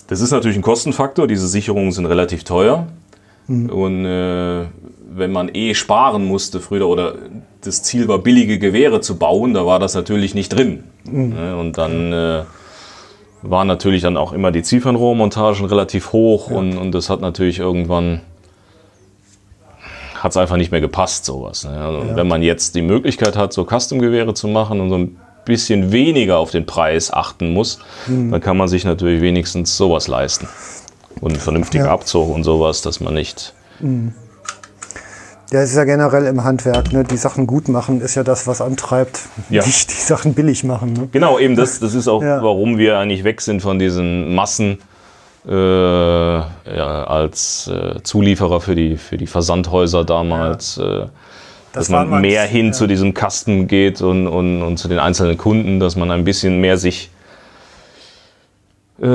[0.07, 2.87] das ist natürlich ein Kostenfaktor, diese Sicherungen sind relativ teuer.
[3.47, 4.65] Und äh,
[5.09, 7.15] wenn man eh sparen musste früher oder
[7.61, 10.83] das Ziel war, billige Gewehre zu bauen, da war das natürlich nicht drin.
[11.05, 11.55] Ne?
[11.55, 12.43] Und dann äh,
[13.41, 18.21] waren natürlich dann auch immer die Zielfernrohrmontagen relativ hoch und, und das hat natürlich irgendwann
[20.15, 21.63] hat es einfach nicht mehr gepasst, sowas.
[21.63, 21.79] Ne?
[21.79, 25.91] Also Wenn man jetzt die Möglichkeit hat, so Custom-Gewehre zu machen und so ein bisschen
[25.91, 30.47] weniger auf den Preis achten muss, dann kann man sich natürlich wenigstens sowas leisten.
[31.21, 31.91] Und einen vernünftigen Ja.
[31.91, 33.53] Abzug und sowas, dass man nicht.
[35.51, 37.03] Ja, es ist ja generell im Handwerk, ne?
[37.05, 39.63] die Sachen gut machen ist ja das, was antreibt, Ja.
[39.65, 40.91] nicht die Sachen billig machen.
[40.93, 41.07] Ne?
[41.11, 42.41] Genau, eben das, das ist auch, Ja.
[42.43, 44.79] warum wir eigentlich weg sind von diesen Massen
[45.47, 50.77] äh, ja, als äh, Zulieferer für die, für die Versandhäuser damals.
[50.77, 51.05] Äh,
[51.71, 54.99] dass war man mal- mehr hin zu diesem Kasten geht und, und, und zu den
[54.99, 57.09] einzelnen Kunden, dass man ein bisschen mehr sich,
[59.01, 59.05] äh,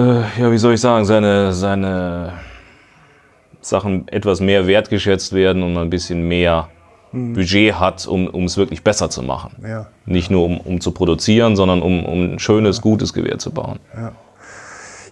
[0.40, 2.32] ja, wie soll ich sagen, seine, seine
[3.62, 6.68] Sachen etwas mehr wertgeschätzt werden und man ein bisschen mehr
[7.12, 9.56] Budget hat, um um es wirklich besser zu machen.
[9.66, 9.86] Ja.
[10.06, 13.78] Nicht nur um, um zu produzieren, sondern um, um ein schönes, gutes Gewehr zu bauen.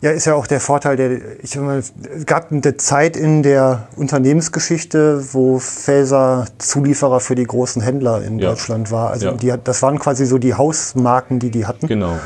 [0.02, 1.10] Ja, ist ja auch der Vorteil, der,
[1.42, 1.92] ich sag mal, es
[2.24, 8.48] gab eine Zeit in der Unternehmensgeschichte, wo Felser Zulieferer für die großen Händler in Ja.
[8.48, 9.10] Deutschland war.
[9.10, 9.32] Also Ja.
[9.32, 11.86] die, das waren quasi so die Hausmarken, die die hatten.
[11.86, 12.18] Genau.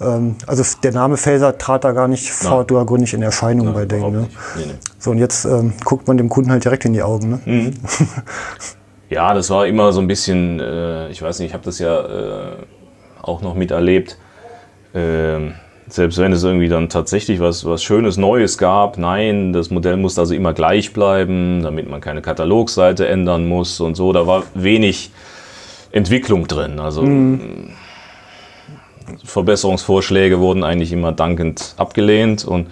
[0.00, 4.12] Ähm, also der Name Felser trat da gar nicht vordergründig in Erscheinung bei denen.
[4.12, 4.28] Ne?
[4.56, 4.72] Nee, nee.
[4.98, 7.30] So, und jetzt ähm, guckt man dem Kunden halt direkt in die Augen.
[7.30, 7.40] Ne?
[7.44, 7.74] Mhm.
[9.10, 12.00] Ja, das war immer so ein bisschen, äh, ich weiß nicht, ich habe das ja
[12.00, 12.52] äh,
[13.20, 14.16] auch noch miterlebt.
[14.94, 15.54] Ähm,
[15.88, 20.16] selbst wenn es irgendwie dann tatsächlich was, was Schönes, Neues gab, nein, das Modell muss
[20.16, 24.12] also immer gleich bleiben, damit man keine Katalogseite ändern muss und so.
[24.12, 25.10] Da war wenig
[25.90, 26.78] Entwicklung drin.
[26.78, 27.02] Also
[29.24, 32.68] Verbesserungsvorschläge wurden eigentlich immer dankend abgelehnt und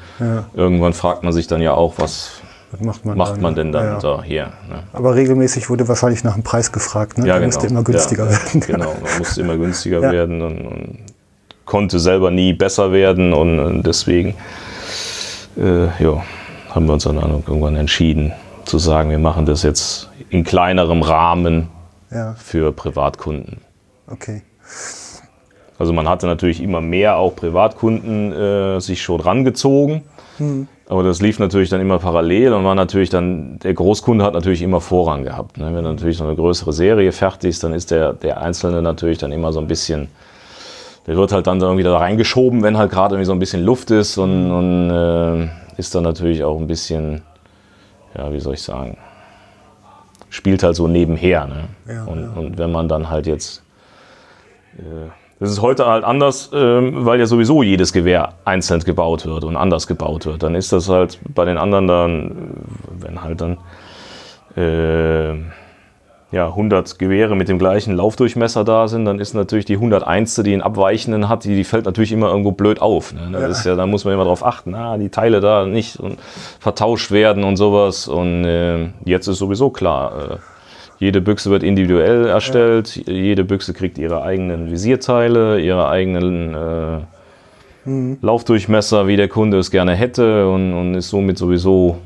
[0.55, 2.31] irgendwann fragt man sich dann ja auch, was,
[2.71, 3.41] Was macht man, macht dann?
[3.43, 3.99] man denn dann Ja, ja.
[4.01, 4.45] da hier?
[4.69, 4.83] Ne?
[4.93, 7.19] Aber regelmäßig wurde wahrscheinlich nach dem Preis gefragt.
[7.19, 7.25] Ne?
[7.25, 8.61] Der musste immer günstiger ja, werden.
[8.61, 10.13] Genau, man musste immer günstiger Ja.
[10.13, 10.99] werden und, und
[11.65, 14.35] konnte selber nie besser werden und, und deswegen
[15.59, 16.23] äh, ja,
[16.71, 18.33] haben wir uns dann irgendwann entschieden
[18.65, 21.69] zu sagen, wir machen das jetzt in kleinerem Rahmen
[22.11, 23.59] Ja, für Privatkunden.
[24.11, 24.43] okay.
[25.79, 30.03] Also man hatte natürlich immer mehr auch Privatkunden äh, sich schon rangezogen.
[30.89, 34.63] Aber das lief natürlich dann immer parallel und war natürlich dann, der Großkunde hat natürlich
[34.63, 35.59] immer Vorrang gehabt.
[35.59, 35.75] Ne?
[35.75, 39.33] Wenn natürlich so eine größere Serie fertig ist, dann ist der, der Einzelne natürlich dann
[39.33, 40.09] immer so ein bisschen,
[41.07, 43.91] der wird halt dann irgendwie da reingeschoben, wenn halt gerade irgendwie so ein bisschen Luft
[43.91, 47.23] ist und, und äh, ist dann natürlich auch ein bisschen,
[48.17, 48.97] ja, wie soll ich sagen,
[50.31, 51.47] spielt halt so nebenher.
[51.47, 51.65] Ne?
[51.93, 52.31] Ja, und, ja.
[52.31, 53.63] und wenn man dann halt jetzt
[55.41, 59.57] das ist heute halt anders, ähm, weil ja sowieso jedes Gewehr einzeln gebaut wird und
[59.57, 60.43] anders gebaut wird.
[60.43, 63.59] Dann ist das halt bei den anderen dann, äh, wenn halt dann
[64.57, 65.35] äh,
[66.31, 70.35] ja, 100 Gewehre mit dem gleichen Laufdurchmesser da sind, dann ist natürlich die 101.
[70.45, 73.15] die einen abweichenden hat, die, die fällt natürlich immer irgendwo blöd auf.
[73.15, 73.31] Ne?
[73.33, 76.19] Das Ist ja, da muss man immer drauf achten, ah, die Teile da nicht und
[76.61, 78.09] vertauscht werden und sowas.
[78.09, 80.37] Und äh, jetzt ist sowieso klar, äh,
[80.99, 87.01] jede Büchse wird individuell erstellt, jede Büchse kriegt ihre eigenen Visierteile, ihre eigenen äh,
[88.21, 91.99] Laufdurchmesser, wie der Kunde es gerne hätte und, und ist somit sowieso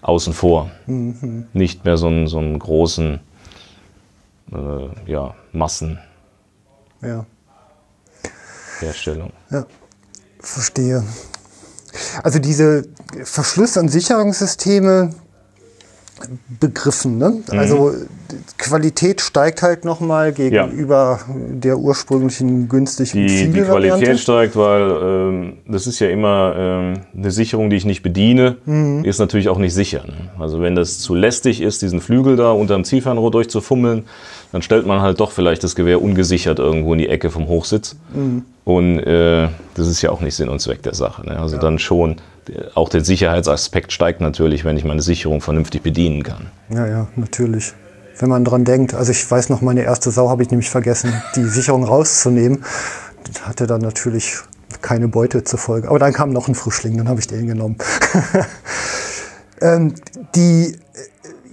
[0.00, 0.70] außen vor.
[1.52, 3.20] Nicht mehr so einen, so einen großen
[4.52, 6.00] äh, ja, Massenherstellung.
[7.00, 7.26] Ja.
[9.50, 9.66] Ja,
[10.40, 11.04] verstehe.
[12.22, 12.84] Also diese
[13.24, 15.14] Verschluss- und Sicherungssysteme
[16.60, 17.30] begriffen, ne?
[17.30, 17.58] Mhm.
[17.58, 17.92] Also
[18.58, 23.60] Qualität steigt halt nochmal gegenüber der ursprünglichen günstigen Die, die.
[23.62, 28.56] Qualität steigt, weil ähm, das ist ja immer ähm, eine Sicherung, die ich nicht bediene,
[29.02, 30.04] ist natürlich auch nicht sicher.
[30.06, 30.30] Ne?
[30.38, 34.04] Also wenn das zu lästig ist, diesen Flügel da unterm Zielfernrohr durchzufummeln,
[34.52, 37.96] dann stellt man halt doch vielleicht das Gewehr ungesichert irgendwo in die Ecke vom Hochsitz.
[38.64, 41.26] Und äh, das ist ja auch nicht Sinn und Zweck der Sache.
[41.26, 41.38] Ne?
[41.38, 42.16] Also dann schon,
[42.74, 46.50] auch der Sicherheitsaspekt steigt natürlich, wenn ich meine Sicherung vernünftig bedienen kann.
[46.70, 47.72] Ja, ja, natürlich.
[48.18, 48.94] Wenn man dran denkt.
[48.94, 52.64] Also ich weiß noch, meine erste Sau habe ich nämlich vergessen, die Sicherung rauszunehmen.
[53.24, 54.38] Das hatte dann natürlich
[54.82, 55.88] keine Beute zur Folge.
[55.88, 57.76] Aber dann kam noch ein Frischling, dann habe ich den genommen.
[59.60, 59.94] ähm,
[60.34, 60.76] die,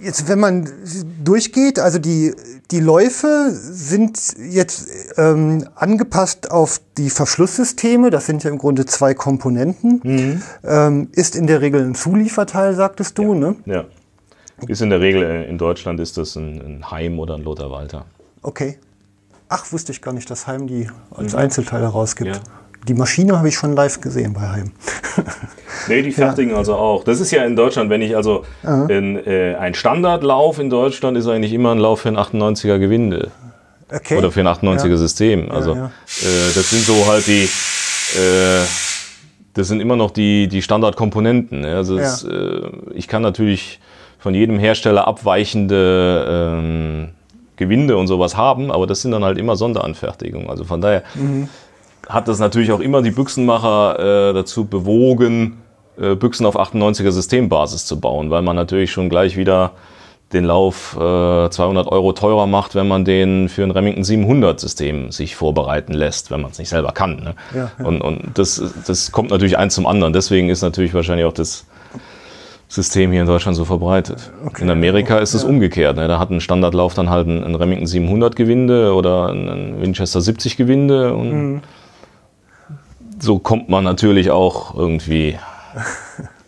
[0.00, 0.68] jetzt wenn man
[1.22, 2.34] durchgeht, also die,
[2.70, 8.10] die Läufe sind jetzt ähm, angepasst auf die Verschlusssysteme.
[8.10, 10.00] Das sind ja im Grunde zwei Komponenten.
[10.64, 13.56] Ähm, ist in der Regel ein Zulieferteil, sagtest du, ne?
[13.66, 13.84] Ja.
[14.66, 17.70] Ist in der Regel äh, in Deutschland ist das ein, ein Heim oder ein Lothar
[17.70, 18.06] Walter.
[18.42, 18.78] Okay.
[19.48, 22.36] Ach, wusste ich gar nicht, dass Heim die als Einzelteile rausgibt.
[22.36, 22.42] Ja.
[22.88, 24.72] Die Maschine habe ich schon live gesehen bei Heim.
[25.88, 27.04] Nee, die fertigen also auch.
[27.04, 28.44] Das ist ja in Deutschland, wenn ich also
[28.88, 33.30] in, äh, ein Standardlauf in Deutschland ist eigentlich immer ein Lauf für ein 98er Gewinde
[33.92, 34.16] Okay.
[34.16, 34.96] oder für ein 98er Ja.
[34.96, 35.48] System.
[35.50, 35.84] Also ja.
[35.86, 38.64] Äh, das sind so halt die, äh,
[39.54, 41.60] das sind immer noch die, die Standardkomponenten.
[41.60, 41.76] ne?
[41.76, 42.62] Also es, äh,
[42.94, 43.78] ich kann natürlich
[44.18, 46.26] von jedem Hersteller abweichende
[46.58, 47.08] ähm,
[47.56, 50.50] Gewinde und sowas haben, aber das sind dann halt immer Sonderanfertigungen.
[50.50, 51.04] Also von daher
[52.08, 55.58] hat das natürlich auch immer die Büchsenmacher äh, dazu bewogen,
[55.98, 59.72] äh, Büchsen auf 98er Systembasis zu bauen, weil man natürlich schon gleich wieder
[60.32, 65.12] den Lauf äh, 200 Euro teurer macht, wenn man den für ein Remington 700 System
[65.12, 67.16] sich vorbereiten lässt, wenn man es nicht selber kann.
[67.16, 67.34] Ne?
[67.54, 67.84] Ja, ja.
[67.84, 70.12] Und, und das, das kommt natürlich eins zum anderen.
[70.12, 71.66] Deswegen ist natürlich wahrscheinlich auch das
[72.68, 74.32] System hier in Deutschland so verbreitet.
[74.58, 75.96] in Amerika ist es umgekehrt.
[75.96, 76.08] Ne?
[76.08, 80.20] Da hat ein Standardlauf dann halt ein, ein Remington 700 Gewinde oder ein, ein Winchester
[80.20, 81.60] 70 Gewinde und Mhm.
[83.18, 85.38] So kommt man natürlich auch irgendwie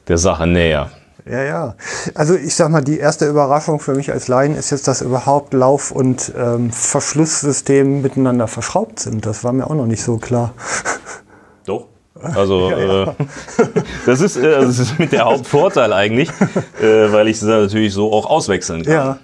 [0.08, 0.90] der Sache näher.
[1.30, 1.74] Ja, ja.
[2.14, 5.52] Also ich sag mal, die erste Überraschung für mich als Laien ist jetzt, dass überhaupt
[5.52, 9.26] Lauf- und ähm, Verschlusssystem miteinander verschraubt sind.
[9.26, 10.54] Das war mir auch noch nicht so klar.
[11.66, 11.86] Doch.
[12.34, 13.06] Also Äh,
[14.06, 16.30] das, ist, äh, das ist mit der Hauptvorteil eigentlich,
[16.80, 18.92] äh, weil ich es natürlich so auch auswechseln kann.
[18.92, 19.18] Ja,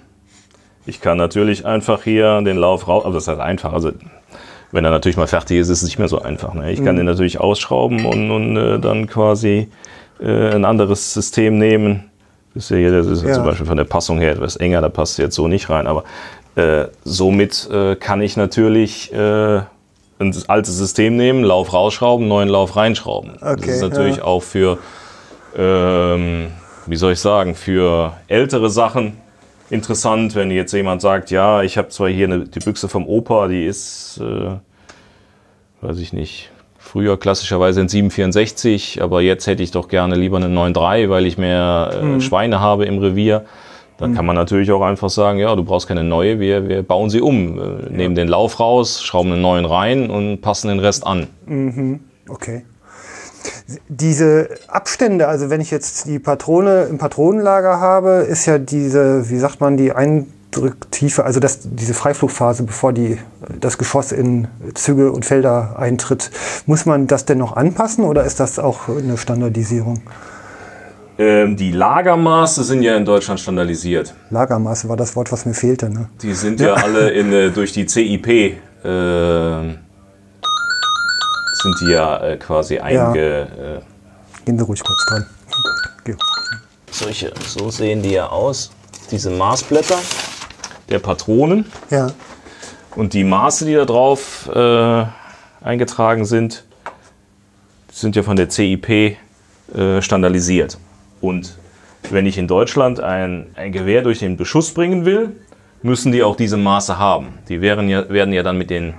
[0.84, 3.92] Ich kann natürlich einfach hier den Lauf raus, aber das heißt einfach, also
[4.74, 6.52] wenn er natürlich mal fertig ist, ist es nicht mehr so einfach.
[6.52, 6.72] Ne?
[6.72, 9.68] Ich kann den natürlich ausschrauben und, und äh, dann quasi
[10.20, 12.10] äh, ein anderes System nehmen.
[12.54, 13.28] Das ist ja hier, das ist ja.
[13.28, 13.34] Ja.
[13.34, 15.86] zum Beispiel von der Passung her etwas enger, da passt jetzt so nicht rein.
[15.86, 16.02] Aber
[16.56, 19.58] äh, somit äh, kann ich natürlich äh,
[20.18, 23.34] ein altes System nehmen, Lauf rausschrauben, neuen Lauf reinschrauben.
[23.40, 24.24] das Okay, ist natürlich ja.
[24.24, 24.78] auch für,
[25.56, 26.48] ähm,
[26.86, 29.18] wie soll ich sagen, für ältere Sachen
[29.74, 33.48] interessant, wenn jetzt jemand sagt, ja, ich habe zwar hier eine, die Büchse vom Opa,
[33.48, 34.56] die ist, äh,
[35.86, 40.56] weiß ich nicht, früher klassischerweise ein 764, aber jetzt hätte ich doch gerne lieber einen
[40.56, 42.20] 9.3, weil ich mehr äh, Mhm.
[42.20, 43.44] Schweine habe im Revier.
[43.96, 47.10] Dann kann man natürlich auch einfach sagen, ja, du brauchst keine neue, wir, wir bauen
[47.10, 51.06] sie um, äh, nehmen den Lauf raus, schrauben einen neuen rein und passen den Rest
[51.06, 51.28] an.
[52.28, 52.64] Okay.
[53.88, 59.38] Diese Abstände, also wenn ich jetzt die Patrone im Patronenlager habe, ist ja diese, wie
[59.38, 63.18] sagt man, die Eindrücktiefe, also das, diese Freiflugphase, bevor die,
[63.60, 66.30] das Geschoss in Züge und Felder eintritt.
[66.66, 70.02] Muss man das denn noch anpassen oder ist das auch eine Standardisierung?
[71.16, 74.14] Ähm, die Lagermaße sind ja in Deutschland standardisiert.
[74.30, 75.88] Lagermaße war das Wort, was mir fehlte.
[75.88, 76.08] Ne?
[76.22, 78.26] Die sind ja, alle in, äh, durch die CIP
[78.84, 79.74] äh,
[81.64, 83.80] sind die ja äh, quasi einge...
[83.80, 85.26] Äh, Gehen Sie ruhig kurz dran.
[86.90, 88.70] Solche, so sehen die ja aus,
[89.10, 89.98] diese Maßblätter
[90.88, 91.64] der Patronen.
[91.90, 92.08] Ja,
[92.94, 95.04] Und die Maße, die da drauf äh,
[95.64, 96.64] eingetragen sind,
[97.90, 99.16] sind ja von der CIP
[99.74, 100.78] äh, standardisiert.
[101.20, 101.56] Und
[102.10, 105.34] wenn ich in Deutschland ein, ein Gewehr durch den Beschuss bringen will,
[105.82, 107.38] müssen die auch diese Maße haben.
[107.48, 108.94] Die wären ja, werden ja dann mit den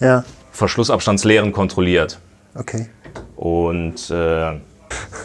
[0.00, 2.18] ja, Verschlussabstandsleeren kontrolliert.
[2.54, 2.86] okay.
[3.36, 4.50] Und, äh,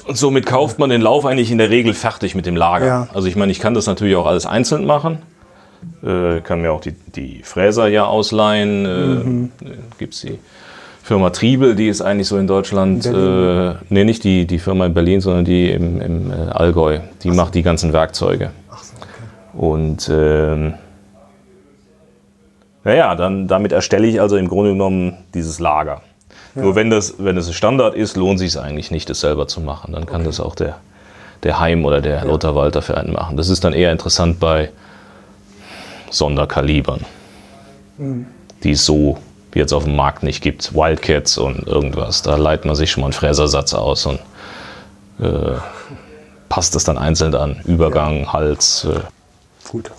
[0.08, 2.86] und somit kauft man den Lauf eigentlich in der Regel fertig mit dem Lager.
[2.86, 3.08] Ja.
[3.14, 5.20] Also ich meine, ich kann das natürlich auch alles einzeln machen.
[6.04, 9.52] Äh, kann mir auch die, die Fräser ja ausleihen.
[9.62, 10.40] Äh, Gibt es die
[11.02, 13.72] Firma Triebel, die ist eigentlich so in Deutschland, Berlin.
[13.72, 17.00] äh, nee, nicht die, die Firma in Berlin, sondern die im, im äh, Allgäu.
[17.24, 18.52] Die macht die ganzen Werkzeuge.
[19.54, 20.10] Und
[22.84, 26.02] naja, dann, damit erstelle ich also im Grunde genommen dieses Lager.
[26.56, 29.60] Nur wenn das, wenn das Standard ist, lohnt sich es eigentlich nicht, das selber zu
[29.62, 29.94] machen.
[29.94, 30.78] Dann kann das auch der,
[31.42, 33.38] der Heim oder der Lothar Walter für einen machen.
[33.38, 34.70] Das ist dann eher interessant bei
[36.12, 37.06] Sonderkalibern,
[38.64, 39.18] die es so
[39.56, 40.76] jetzt auf dem Markt nicht gibt.
[40.76, 42.22] Wildcats und irgendwas.
[42.22, 44.20] Da leitet man sich schon mal einen Fräsersatz aus und
[45.20, 45.56] äh,
[46.50, 47.62] passt das dann einzeln an.
[47.66, 48.86] Übergang, Hals.
[48.86, 49.00] Äh,
[49.70, 49.92] Gut.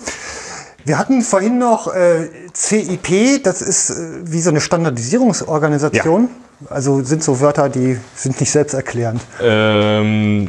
[0.84, 3.94] Wir hatten vorhin noch äh, CIP, das ist äh,
[4.24, 6.28] wie so eine Standardisierungsorganisation.
[6.68, 9.20] Also sind so Wörter, die sind nicht selbsterklärend.
[9.42, 10.48] Ähm,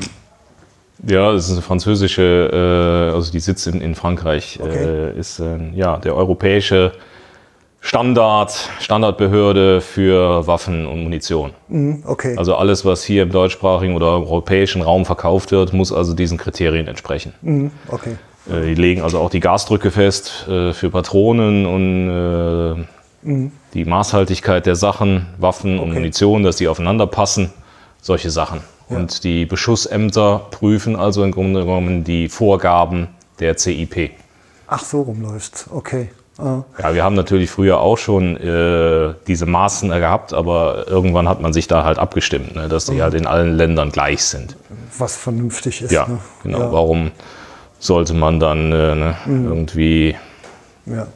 [1.06, 4.84] ja, es ist eine französische, äh, also die sitzt in, in Frankreich, Okay.
[5.16, 6.92] äh, ist äh, ja, der europäische
[7.80, 11.52] Standard, Standardbehörde für Waffen und Munition.
[11.70, 12.36] Hm, Okay.
[12.38, 16.88] Also alles, was hier im deutschsprachigen oder europäischen Raum verkauft wird, muss also diesen Kriterien
[16.88, 17.34] entsprechen.
[17.44, 18.16] Hm, okay.
[18.50, 22.86] Äh, Die legen also auch die Gasdrücke fest äh, für Patronen und
[23.28, 25.94] äh, die Maßhaltigkeit der Sachen, Waffen und Okay.
[26.00, 27.52] Munition, dass die aufeinander passen,
[28.02, 28.62] solche Sachen.
[28.88, 33.08] Und die Beschussämter prüfen also im Grunde genommen die Vorgaben
[33.40, 34.12] der CIP.
[34.68, 35.66] Ach, so rumläuft's.
[35.72, 36.10] Okay.
[36.38, 41.42] Ah, Ja, wir haben natürlich früher auch schon äh, diese Maßen gehabt, aber irgendwann hat
[41.42, 44.56] man sich da halt abgestimmt, ne, dass die halt in allen Ländern gleich sind.
[45.00, 45.92] was vernünftig ist.
[45.92, 46.20] Ja, ne?
[46.44, 46.60] genau.
[46.60, 47.12] Ja, Warum
[47.80, 50.16] sollte man dann äh, ne, irgendwie
[50.86, 51.08] ja,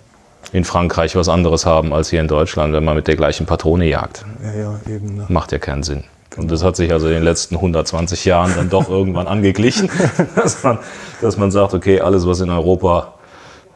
[0.51, 3.85] in Frankreich was anderes haben als hier in Deutschland, wenn man mit der gleichen Patrone
[3.85, 4.25] jagt.
[4.43, 5.15] ja, ja, eben.
[5.17, 5.25] Ne?
[5.29, 6.03] Macht ja keinen Sinn.
[6.37, 9.89] Und das hat sich also in den letzten 120 Jahren dann doch irgendwann angeglichen,
[10.35, 10.79] dass man,
[11.21, 13.15] dass man sagt, okay, alles, was in Europa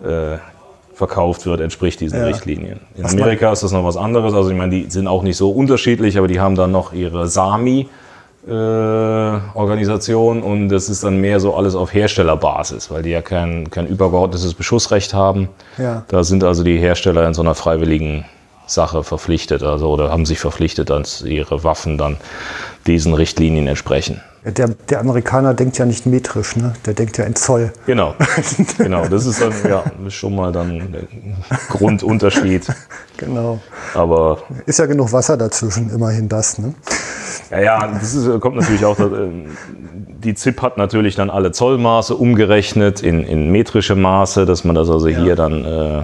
[0.04, 0.38] äh,
[0.94, 2.26] verkauft wird, entspricht diesen Ja.
[2.26, 2.80] Richtlinien.
[2.96, 4.34] In Was Amerika ist das noch was anderes.
[4.34, 7.28] Also ich meine, die sind auch nicht so unterschiedlich, aber die haben dann noch ihre
[7.28, 7.90] Sami.
[8.46, 13.70] Äh, Organisation und das ist dann mehr so alles auf Herstellerbasis, weil die ja kein,
[13.70, 15.48] kein übergeordnetes Beschussrecht haben.
[15.78, 16.04] Ja.
[16.10, 18.26] Da sind also die Hersteller in so einer freiwilligen
[18.68, 22.18] Sache verpflichtet, also oder haben sich verpflichtet, dass ihre Waffen dann
[22.86, 24.22] diesen Richtlinien entsprechen.
[24.46, 26.74] Der, der Amerikaner denkt ja nicht metrisch, ne?
[26.86, 27.72] der denkt ja in Zoll.
[27.86, 28.14] Genau,
[28.78, 29.08] genau.
[29.08, 32.68] Das ist dann ja ist schon mal dann ein Grundunterschied.
[33.16, 33.60] Genau.
[33.94, 36.58] Aber Ist ja genug Wasser dazwischen, immerhin das.
[36.58, 36.74] Ne?
[37.54, 38.98] Ja, ja, das ist, kommt natürlich auch.
[39.00, 39.30] äh,
[40.24, 44.90] Die ZIP hat natürlich dann alle Zollmaße umgerechnet in, in metrische Maße, dass man das
[44.90, 46.04] also hier dann äh,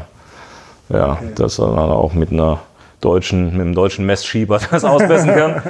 [0.89, 2.59] ja, dass man dann auch mit einer
[3.01, 5.61] deutschen, mit einem deutschen Messschieber das ausmessen kann.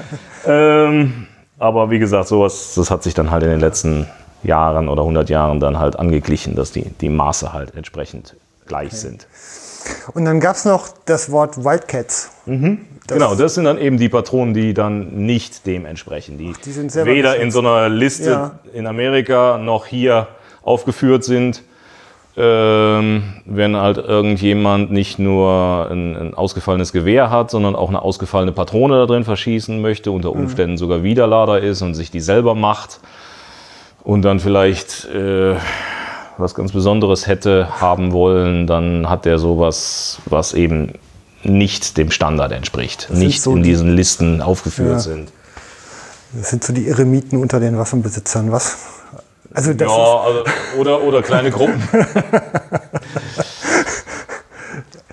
[0.46, 4.08] ähm, aber wie gesagt, sowas, das hat sich dann halt in den letzten
[4.44, 9.28] Jahren oder 100 Jahren dann halt angeglichen, dass die, die Maße halt entsprechend gleich sind.
[10.13, 12.32] Und dann gab es noch das Wort Wildcats.
[12.46, 16.94] genau, das sind dann eben die Patronen, die dann nicht dem entsprechen, die, Die sind
[17.06, 18.60] weder in so einer Liste Ja.
[18.73, 20.27] in Amerika noch hier
[20.63, 21.63] aufgeführt sind.
[22.38, 28.54] Ähm, wenn halt irgendjemand nicht nur ein, ein ausgefallenes Gewehr hat, sondern auch eine ausgefallene
[28.54, 30.42] Patrone da drin verschießen möchte, unter Mhm.
[30.42, 33.00] Umständen sogar Widerlader ist und sich die selber macht
[34.04, 35.56] und dann vielleicht äh,
[36.40, 40.94] was ganz Besonderes hätte haben wollen, dann hat der sowas, was eben
[41.44, 45.00] nicht dem Standard entspricht, sind nicht so in die- diesen Listen aufgeführt Ja.
[45.00, 45.31] sind.
[46.33, 48.77] Das sind so die Eremiten unter den Waffenbesitzern, was?
[49.54, 50.44] Also das ja, also,
[50.77, 51.81] oder, oder kleine Gruppen.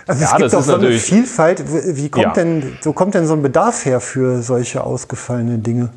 [0.08, 1.64] Also Ja, es gibt das doch so eine Vielfalt.
[1.68, 2.32] Wie wie kommt Ja.
[2.32, 5.88] denn, so kommt denn so ein Bedarf her für solche ausgefallene Dinge?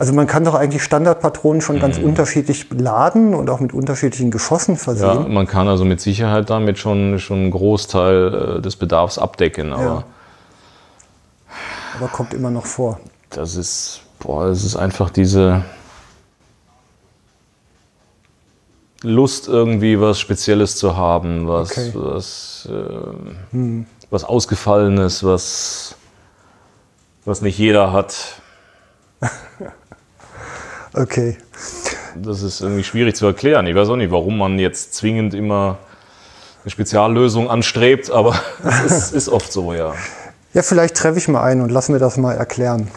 [0.00, 1.80] Also man kann doch eigentlich Standardpatronen schon Mhm.
[1.80, 5.30] ganz unterschiedlich laden und auch mit unterschiedlichen Geschossen Ja, versehen.
[5.30, 9.84] man kann also mit Sicherheit damit schon, schon einen Großteil äh, des Bedarfs abdecken, aber
[9.84, 10.04] Ja.
[11.98, 12.98] Aber kommt immer noch vor.
[13.28, 15.64] das ist, boah, das ist einfach diese
[19.02, 21.90] Lust, irgendwie was Spezielles zu haben, was, Okay.
[21.94, 25.94] was, äh, was Ausgefallenes, was,
[27.26, 28.39] was nicht jeder hat.
[30.92, 31.36] Okay.
[32.16, 33.66] Das ist irgendwie schwierig zu erklären.
[33.66, 35.78] Ich weiß auch nicht, warum man jetzt zwingend immer
[36.62, 38.34] eine Speziallösung anstrebt, aber
[38.84, 39.94] es ist, ist oft so, ja.
[40.52, 42.88] Ja, vielleicht treffe ich mal ein und lass mir das mal erklären.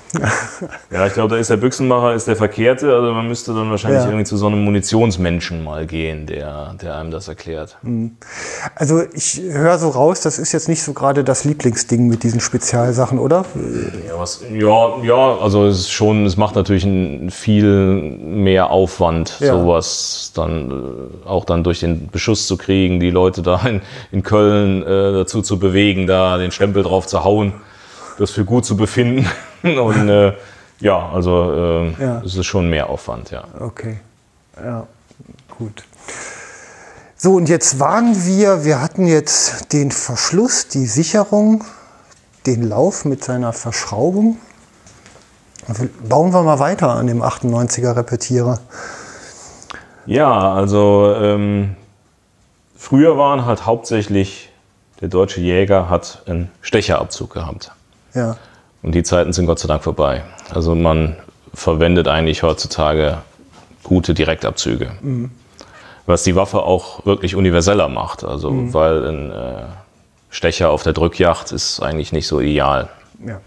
[0.90, 2.92] Ja, ich glaube, da ist der Büchsenmacher ist der Verkehrte.
[2.96, 4.08] Also man müsste dann wahrscheinlich Ja.
[4.08, 7.78] irgendwie zu so einem Munitionsmenschen mal gehen, der, der einem das erklärt.
[8.74, 12.40] Also ich höre so raus, das ist jetzt nicht so gerade das Lieblingsding mit diesen
[12.40, 13.46] Spezialsachen, oder?
[14.08, 16.88] Ja, was, ja, ja, also es ist schon, es macht natürlich
[17.32, 19.54] viel mehr Aufwand, Ja.
[19.54, 23.82] sowas dann äh, auch dann durch den Beschuss zu kriegen, die Leute da in,
[24.12, 27.43] in Köln äh, dazu zu bewegen, da den Stempel drauf zu hauen,
[28.18, 29.30] das für gut zu befinden.
[29.64, 30.34] Und äh,
[30.80, 32.22] ja, also äh, Ja.
[32.26, 33.44] es ist schon mehr Aufwand, ja.
[33.60, 34.00] Okay.
[34.62, 34.86] Ja,
[35.58, 35.84] gut.
[37.16, 41.64] So, und jetzt waren wir, wir hatten jetzt den Verschluss, die Sicherung,
[42.46, 44.38] den Lauf mit seiner Verschraubung.
[45.70, 48.60] Also Bauen wir mal weiter an dem 98er Repetierer.
[50.06, 51.78] Ja, also ähm,
[52.78, 54.52] früher waren halt hauptsächlich,
[55.00, 57.72] der deutsche Jäger hat einen Stecherabzug gehabt.
[58.14, 58.38] Ja,
[58.82, 60.24] Und die Zeiten sind Gott sei Dank vorbei.
[60.54, 61.16] Also man
[61.54, 63.20] verwendet eigentlich heutzutage
[63.84, 64.92] gute Direktabzüge.
[66.06, 68.24] Was die Waffe auch wirklich universeller macht.
[68.24, 69.64] Also weil ein äh,
[70.30, 72.90] Stecher auf der Drückjacht ist eigentlich nicht so ideal.
[73.26, 73.40] ja.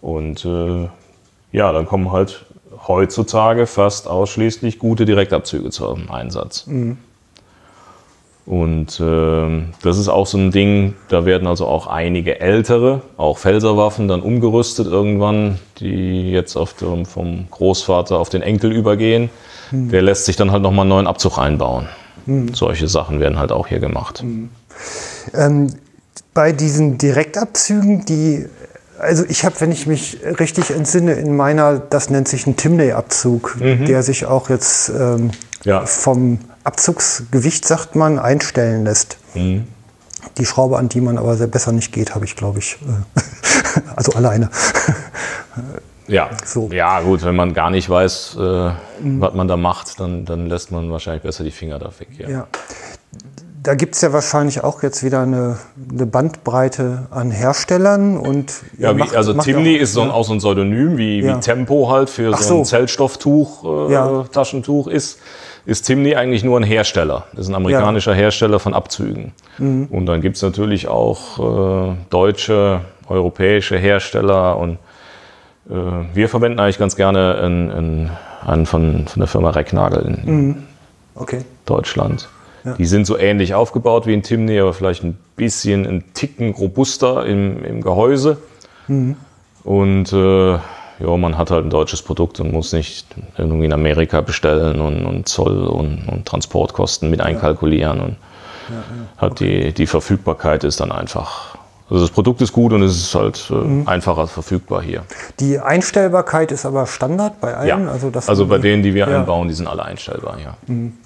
[0.00, 0.88] Und äh,
[1.52, 2.44] ja, dann kommen halt
[2.88, 6.66] heutzutage fast ausschließlich gute Direktabzüge zum Einsatz.
[8.44, 13.38] Und äh, das ist auch so ein Ding, da werden also auch einige ältere, auch
[13.38, 19.30] Felserwaffen dann umgerüstet irgendwann, die jetzt auf dem, vom Großvater auf den Enkel übergehen.
[19.70, 21.88] Der lässt sich dann halt nochmal einen neuen Abzug einbauen.
[22.52, 24.22] Solche Sachen werden halt auch hier gemacht.
[25.34, 25.68] Ähm,
[26.34, 28.46] bei diesen Direktabzügen, die,
[28.98, 33.56] also ich habe, wenn ich mich richtig entsinne, in meiner, das nennt sich ein Timney-Abzug,
[33.60, 35.30] der sich auch jetzt ähm,
[35.64, 35.86] Ja.
[35.86, 39.16] vom Abzugsgewicht, sagt man, einstellen lässt.
[39.34, 42.78] Die Schraube, an die man aber sehr besser nicht geht, habe ich, glaube ich.
[42.82, 43.20] äh,
[43.96, 44.50] also alleine.
[46.08, 46.68] Ja, So.
[46.72, 50.70] ja gut, wenn man gar nicht weiß, äh, was man da macht, dann, dann lässt
[50.72, 52.08] man wahrscheinlich besser die Finger da weg.
[52.18, 52.28] Ja.
[52.28, 52.46] Ja.
[53.62, 55.56] Da gibt es ja wahrscheinlich auch jetzt wieder eine,
[55.92, 60.02] eine Bandbreite an Herstellern und Ja, wie, macht- also macht ja Timney auch- ist so
[60.02, 61.36] ein, auch so ein Pseudonym, wie, Ja.
[61.36, 62.58] wie Tempo halt für so so.
[62.58, 64.24] ein Zellstofftuch, äh, Ja.
[64.24, 65.18] Taschentuch ist,
[65.64, 67.24] ist Timney eigentlich nur ein Hersteller.
[67.32, 69.32] Das ist ein amerikanischer Hersteller von Abzügen.
[69.58, 69.86] Mhm.
[69.90, 74.78] Und dann gibt es natürlich auch äh, deutsche, europäische Hersteller und
[75.70, 75.74] äh,
[76.14, 78.10] wir verwenden eigentlich ganz gerne einen,
[78.44, 80.66] einen, von, von der Firma Recknagel in, in
[81.14, 81.44] Okay.
[81.66, 82.28] Deutschland.
[82.64, 82.74] Ja.
[82.74, 87.26] Die sind so ähnlich aufgebaut wie ein Timney, aber vielleicht ein bisschen ein Ticken robuster
[87.26, 88.38] im, im Gehäuse.
[88.88, 89.16] Mhm.
[89.64, 90.58] Und äh,
[91.02, 95.04] ja, man hat halt ein deutsches Produkt und muss nicht irgendwie in Amerika bestellen und,
[95.04, 98.00] und Zoll und, und Transportkosten mit einkalkulieren.
[98.00, 98.16] Und
[99.18, 101.56] hat die, die Verfügbarkeit ist dann einfach.
[101.90, 103.86] Also das Produkt ist gut und es ist halt äh, Mhm.
[103.88, 105.02] einfacher verfügbar hier.
[105.40, 107.68] Die Einstellbarkeit ist aber Standard bei allen.
[107.68, 109.18] Ja, Also, also bei denen, die wir Ja.
[109.18, 110.54] einbauen, die sind alle einstellbar, ja.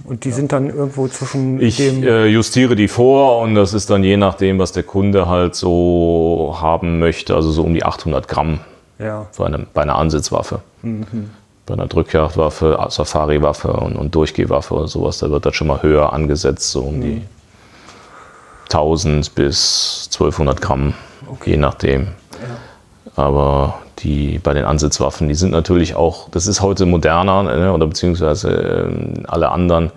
[0.05, 2.05] Und die sind dann irgendwo zwischen Ich dem.
[2.05, 6.57] äh, justiere die vor und das ist dann je nachdem, was der Kunde halt so
[6.61, 8.61] haben möchte, also so um die 800 Gramm
[8.99, 9.27] ja.
[9.37, 10.61] bei, einem, bei einer Ansitzwaffe.
[11.67, 16.13] Bei einer Drückjagdwaffe, Safari-Waffe und, und Durchgehwaffe oder sowas, da wird das schon mal höher
[16.13, 17.23] angesetzt, so um die
[18.67, 20.95] 1000 bis 1200 Gramm,
[21.45, 22.09] je nachdem.
[23.17, 27.87] Aber die bei den Ansitzwaffen, die sind natürlich auch, das ist heute moderner, ne, oder
[27.87, 29.91] beziehungsweise ähm, alle anderen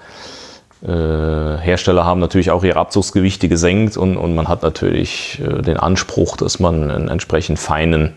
[0.81, 5.77] äh, Hersteller haben natürlich auch ihre Abzugsgewichte gesenkt und, und man hat natürlich äh, den
[5.77, 8.13] Anspruch, dass man einen entsprechend feinen,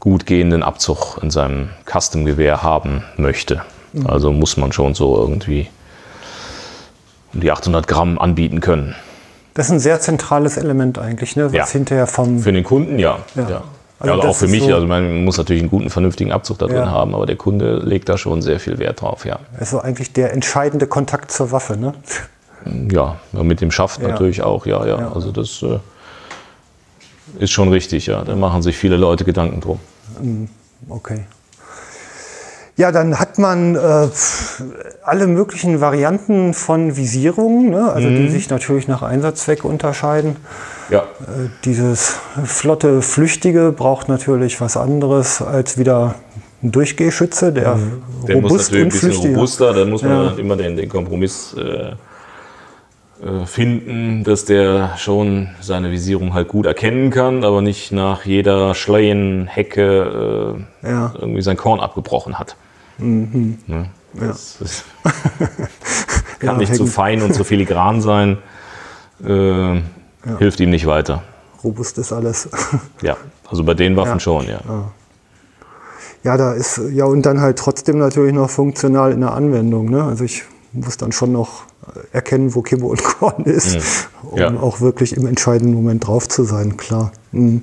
[0.00, 3.62] gut gehenden Abzug in seinem Custom-Gewehr haben möchte.
[4.04, 5.68] Also muss man schon so irgendwie
[7.34, 8.94] um die 800 Gramm anbieten können.
[9.54, 11.46] Das ist ein sehr zentrales Element eigentlich, ne?
[11.46, 11.66] was Ja.
[11.66, 13.18] hinterher vom Für den Kunden ja.
[13.34, 13.48] Ja.
[13.48, 13.62] ja.
[13.98, 16.58] Also Also, das auch für mich, so- also man muss natürlich einen guten, vernünftigen Abzug
[16.58, 16.90] da drin Ja.
[16.90, 19.38] haben, aber der Kunde legt da schon sehr viel Wert drauf, ja.
[19.58, 21.78] also eigentlich der entscheidende Kontakt zur Waffe.
[21.78, 21.94] Ne?
[22.92, 24.08] Ja, mit dem Schaft Ja.
[24.08, 25.00] natürlich auch, ja, ja.
[25.00, 25.12] Ja.
[25.14, 25.78] Also das äh,
[27.38, 28.24] ist schon richtig, ja.
[28.24, 29.78] Da machen sich viele Leute Gedanken drum.
[30.88, 31.20] Okay.
[32.78, 34.08] Ja, dann hat man äh,
[35.02, 37.90] alle möglichen Varianten von Visierungen, ne?
[37.90, 38.16] also Mhm.
[38.16, 40.36] die sich natürlich nach Einsatzzweck unterscheiden.
[40.90, 40.98] Ja.
[41.00, 46.16] Äh, dieses flotte Flüchtige braucht natürlich was anderes als wieder
[46.62, 48.02] ein Durchgehschütze, der, Mhm.
[48.28, 49.34] Der muss robust natürlich ein bisschen flüchtiger.
[49.36, 50.24] robuster, dann muss man Ja.
[50.30, 51.92] dann immer den, den Kompromiss äh,
[53.46, 59.46] finden, dass der schon seine Visierung halt gut erkennen kann, aber nicht nach jeder Schleien,
[59.46, 61.12] Hecke äh, Ja.
[61.18, 62.56] irgendwie sein Korn abgebrochen hat.
[62.98, 63.58] Mhm.
[63.66, 63.86] Ne?
[64.14, 64.58] Das
[66.42, 66.92] Ja, kann nicht zu Hecken.
[66.92, 68.38] fein und zu filigran sein,
[69.24, 69.80] äh,
[70.38, 71.22] hilft ihm nicht weiter.
[71.64, 72.48] Robust ist alles.
[73.02, 73.16] Ja,
[73.50, 74.20] also bei den Waffen Ja.
[74.20, 74.60] schon, ja.
[76.22, 79.88] Ja, da ist, ja, und dann halt trotzdem natürlich noch funktional in der Anwendung.
[79.90, 80.02] Ne?
[80.02, 80.42] Also ich
[80.72, 81.62] muss dann schon noch
[82.12, 84.50] erkennen, wo Kimme und Korn ist, um Ja.
[84.60, 87.12] auch wirklich im entscheidenden Moment drauf zu sein, klar.
[87.32, 87.62] Mhm.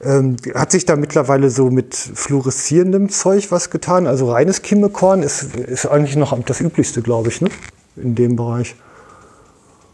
[0.00, 4.06] Ähm, hat sich da mittlerweile so mit fluoreszierendem Zeug was getan?
[4.06, 7.48] Also reines Kimmekorn ist, ist eigentlich noch das üblichste, glaube ich, ne?
[7.96, 8.76] in dem Bereich.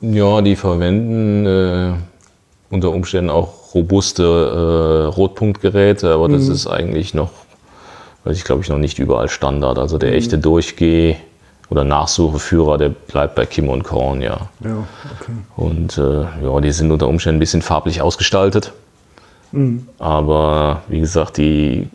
[0.02, 1.94] Ja, die verwenden äh,
[2.68, 7.30] unter Umständen auch robuste äh, Rotpunktgeräte, aber das ist eigentlich noch,
[8.24, 9.78] weiß ich glaube ich, noch nicht überall Standard.
[9.78, 11.16] Also der echte Durchgeh-
[11.70, 14.48] oder Nachsucheführer, der bleibt bei Kim und Korn, ja.
[14.60, 14.84] Ja,
[15.20, 15.32] okay.
[15.56, 18.72] Und äh, ja, die sind unter Umständen ein bisschen farblich ausgestaltet.
[19.98, 21.88] Aber wie gesagt, die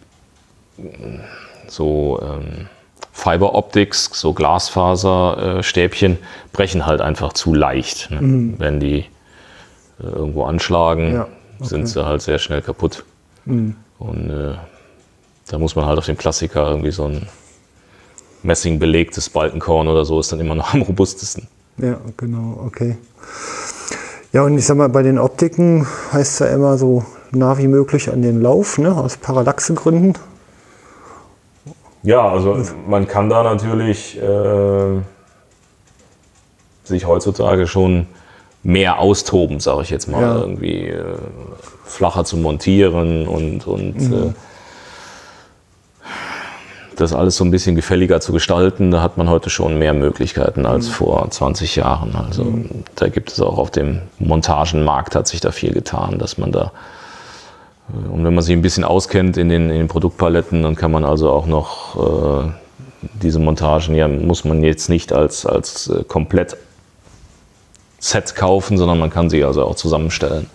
[1.67, 2.67] so ähm,
[3.11, 6.17] Fiber Optics, so Glasfaserstäbchen,
[6.53, 8.09] brechen halt einfach zu leicht.
[8.11, 8.55] Ne?
[8.57, 11.27] Wenn die äh, irgendwo anschlagen, Ja,
[11.59, 11.89] sind okay.
[11.89, 13.03] sie halt sehr schnell kaputt.
[13.99, 14.55] Und äh,
[15.49, 17.27] da muss man halt auf dem Klassiker irgendwie so ein
[18.43, 21.47] messingbelegtes Balkenkorn oder so ist dann immer noch am robustesten.
[21.77, 22.97] Ja, genau, okay.
[24.31, 27.67] Ja, und ich sag mal, bei den Optiken heißt es ja immer so nah wie
[27.67, 30.13] möglich an den Lauf, ne, aus Parallaxegründen.
[32.03, 35.01] Ja, also man kann da natürlich äh,
[36.83, 38.07] sich heutzutage schon
[38.63, 40.37] mehr austoben, sage ich jetzt mal, Ja.
[40.39, 41.03] irgendwie äh,
[41.85, 44.33] flacher zu montieren und, und äh,
[46.99, 48.91] das alles so ein bisschen gefälliger zu gestalten.
[48.91, 52.15] Da hat man heute schon mehr Möglichkeiten als vor 20 Jahren.
[52.15, 52.53] Also
[52.95, 56.71] da gibt es auch auf dem Montagenmarkt hat sich da viel getan, dass man da
[58.11, 61.05] und wenn man sich ein bisschen auskennt in den, in den Produktpaletten, dann kann man
[61.05, 62.51] also auch noch äh,
[63.21, 66.57] diese Montagen, ja, muss man jetzt nicht als, als äh, komplett
[67.99, 70.49] Set kaufen, sondern man kann sie also auch zusammenstellen.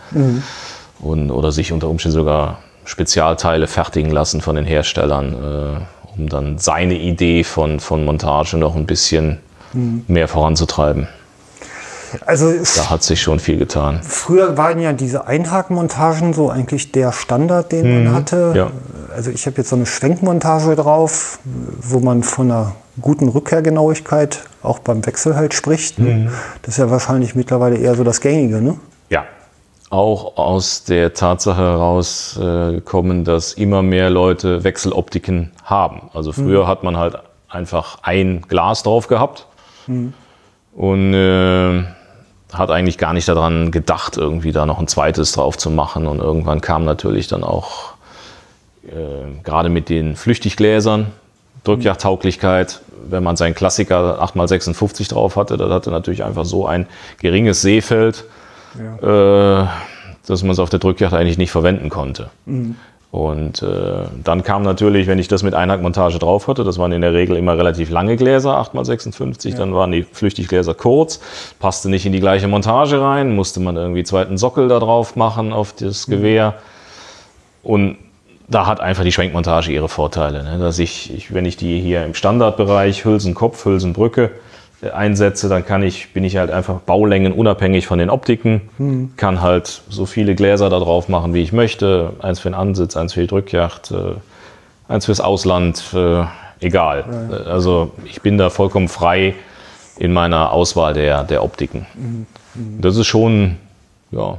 [1.00, 5.80] Und, oder sich unter Umständen sogar Spezialteile fertigen lassen von den Herstellern, äh,
[6.16, 9.38] um dann seine Idee von, von Montage noch ein bisschen
[10.06, 11.08] mehr voranzutreiben.
[12.26, 13.98] Also Da hat sich schon viel getan.
[14.02, 18.52] früher waren ja diese Einhakenmontagen so eigentlich der Standard, den man hatte.
[18.54, 18.70] ja.
[19.14, 24.78] Also ich habe jetzt so eine Schwenkmontage drauf, wo man von einer guten Rückkehrgenauigkeit auch
[24.80, 25.98] beim Wechsel halt spricht.
[25.98, 26.30] ne?
[26.62, 28.76] Das ist ja wahrscheinlich mittlerweile eher so das Gängige, ne?
[29.94, 36.10] Auch aus der Tatsache heraus äh, gekommen, dass immer mehr Leute Wechseloptiken haben.
[36.12, 37.16] Also früher hat man halt
[37.48, 39.46] einfach ein Glas drauf gehabt
[40.74, 41.84] und äh,
[42.52, 46.08] hat eigentlich gar nicht daran gedacht, irgendwie da noch ein zweites drauf zu machen.
[46.08, 47.92] Und irgendwann kam natürlich dann auch
[48.88, 51.12] äh, gerade mit den Flüchtiggläsern
[51.62, 56.88] Drückjagdtauglichkeit, wenn man seinen Klassiker 8x56 drauf hatte, das hatte natürlich einfach so ein
[57.20, 57.62] geringes
[58.76, 59.66] Sehfeld, äh,
[60.26, 62.30] dass man es auf der Drückjagd eigentlich nicht verwenden konnte.
[63.14, 67.00] Und äh, dann kam natürlich, wenn ich das mit Einhackmontage drauf hatte, das waren in
[67.00, 71.20] der Regel immer relativ lange Gläser, 8x56, dann waren die Flüchtiggläser kurz,
[71.60, 75.52] passte nicht in die gleiche Montage rein, musste man irgendwie zweiten Sockel da drauf machen
[75.52, 76.54] auf das Gewehr.
[77.62, 77.98] Und
[78.48, 80.42] da hat einfach die Schwenkmontage ihre Vorteile.
[80.42, 80.58] Ne?
[80.58, 84.32] Dass ich, ich, wenn ich die hier im Standardbereich Hülsenkopf, Hülsenbrücke
[84.92, 89.82] einsetze, dann kann ich, bin ich halt einfach Baulängen unabhängig von den Optiken, kann halt
[89.88, 92.12] so viele Gläser da drauf machen, wie ich möchte.
[92.20, 96.24] Eins für den Ansitz, eins für die Drückjagd, äh, eins fürs Ausland, äh,
[96.60, 97.04] egal.
[97.30, 99.34] Äh, Also ich bin da vollkommen frei
[99.98, 101.86] in meiner Auswahl der, der Optiken.
[102.80, 103.56] Das ist schon,
[104.10, 104.38] ja,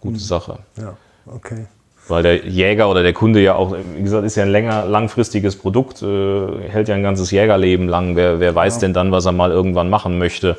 [0.00, 0.58] gute Sache.
[0.76, 0.94] Ja,
[1.26, 1.66] okay.
[2.08, 5.56] Weil der Jäger oder der Kunde ja auch, wie gesagt, ist ja ein länger, langfristiges
[5.56, 8.14] Produkt, äh, hält ja ein ganzes Jägerleben lang.
[8.14, 10.56] Wer, wer weiß denn dann, was er mal irgendwann machen möchte?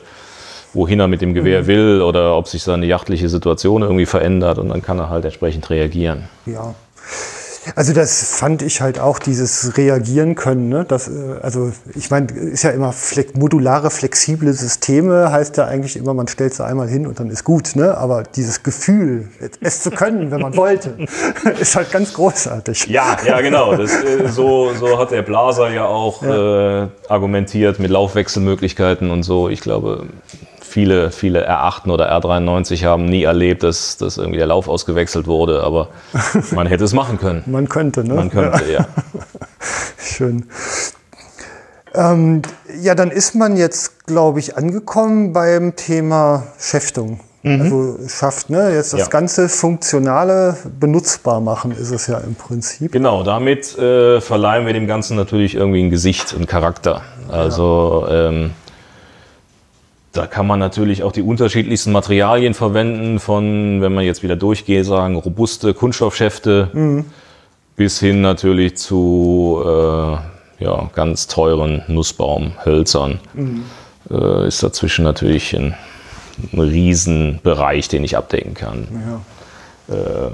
[0.74, 1.68] wohin er mit dem Gewehr mhm.
[1.68, 5.70] will oder ob sich seine jachtliche Situation irgendwie verändert und dann kann er halt entsprechend
[5.70, 6.30] reagieren.
[6.46, 6.76] Ja.
[7.76, 10.70] Also das fand ich halt auch, dieses Reagieren können.
[10.70, 10.86] Ne?
[10.88, 11.12] Das, äh,
[11.42, 16.28] also ich meine, ist ja immer flex modulare, flexible Systeme, heißt ja eigentlich immer, man
[16.28, 17.76] stellt sie einmal hin und dann ist gut.
[17.76, 17.98] Ne?
[17.98, 19.28] Aber dieses Gefühl,
[19.62, 20.98] es zu können, wenn man wollte,
[21.60, 22.88] ist halt ganz großartig.
[22.88, 23.76] Ja, ja, genau.
[23.76, 26.84] Das, äh, so, so hat der Blaser ja auch ja.
[26.84, 29.50] Äh, argumentiert mit Laufwechselmöglichkeiten und so.
[29.50, 30.08] Ich glaube,
[30.68, 35.64] viele, viele R8 oder R93 haben nie erlebt, dass, dass irgendwie der Lauf ausgewechselt wurde,
[35.64, 35.90] aber
[36.52, 37.44] man hätte es machen können.
[37.46, 38.14] Man könnte, ne?
[38.14, 38.80] Man könnte, ja.
[38.80, 38.88] ja.
[39.98, 40.46] Schön.
[41.94, 42.42] Ähm,
[42.80, 47.22] ja, dann ist man jetzt, glaube ich, angekommen beim Thema Schäftung.
[47.44, 47.62] Mhm.
[47.62, 48.74] Also schafft, ne?
[48.74, 49.08] Jetzt das ja.
[49.08, 52.92] ganze Funktionale benutzbar machen, ist es ja im Prinzip.
[52.92, 57.02] Genau, damit äh, verleihen wir dem Ganzen natürlich irgendwie ein Gesicht, einen Charakter.
[57.30, 58.30] Also ja.
[58.30, 58.52] ähm,
[60.18, 64.86] da kann man natürlich auch die unterschiedlichsten Materialien verwenden, von, wenn man jetzt wieder durchgeht,
[64.86, 67.06] sagen, robuste Kunststoffschäfte mhm.
[67.76, 73.20] bis hin natürlich zu äh, ja, ganz teuren Nussbaumhölzern.
[73.36, 73.64] Mhm.
[74.10, 75.76] Äh, ist dazwischen natürlich ein,
[76.52, 79.22] ein Riesenbereich, den ich abdecken kann.
[79.90, 79.96] Ja.
[79.96, 80.32] Äh,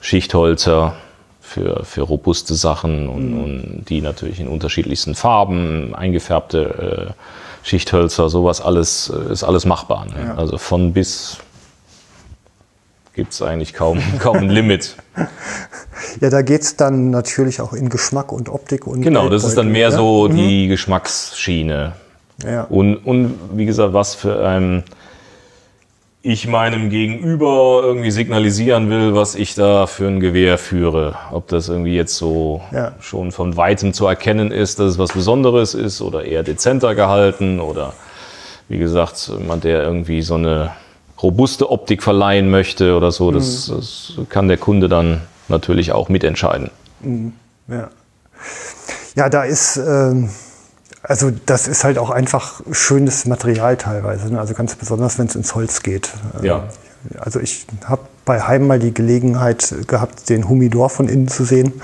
[0.00, 0.96] Schichtholzer
[1.40, 3.44] für, für robuste Sachen und, mhm.
[3.44, 7.22] und, die natürlich in unterschiedlichsten Farben, eingefärbte äh,
[7.62, 10.06] Schichthölzer, sowas alles äh, ist alles machbar.
[10.06, 10.26] Ne?
[10.26, 10.34] Ja.
[10.36, 11.38] Also von bis
[13.14, 14.96] gibt es eigentlich kaum, kaum ein Limit.
[16.20, 19.02] Ja, da geht es dann natürlich auch in Geschmack und Optik und.
[19.02, 19.96] Genau, das ist dann mehr ja?
[19.96, 20.36] so mhm.
[20.36, 21.92] die Geschmacksschiene.
[22.44, 22.62] Ja.
[22.64, 24.84] Und, und wie gesagt, was für ein
[26.22, 31.14] ich meinem Gegenüber irgendwie signalisieren will, was ich da für ein Gewehr führe.
[31.32, 32.92] Ob das irgendwie jetzt so ja.
[33.00, 37.58] schon von weitem zu erkennen ist, dass es was Besonderes ist oder eher dezenter gehalten
[37.58, 37.94] oder
[38.68, 40.72] wie gesagt, jemand, der irgendwie so eine
[41.22, 43.76] robuste Optik verleihen möchte oder so, das, mhm.
[43.76, 46.70] das kann der Kunde dann natürlich auch mitentscheiden.
[47.00, 47.32] Mhm.
[47.68, 47.88] Ja.
[49.16, 49.76] ja, da ist.
[49.78, 50.28] Ähm
[51.02, 54.32] also das ist halt auch einfach schönes Material teilweise.
[54.32, 54.38] Ne?
[54.38, 56.10] Also ganz besonders, wenn es ins Holz geht.
[56.42, 56.56] Ja.
[56.56, 56.62] Ähm,
[57.18, 61.80] also ich habe bei Heim mal die Gelegenheit gehabt, den Humidor von innen zu sehen,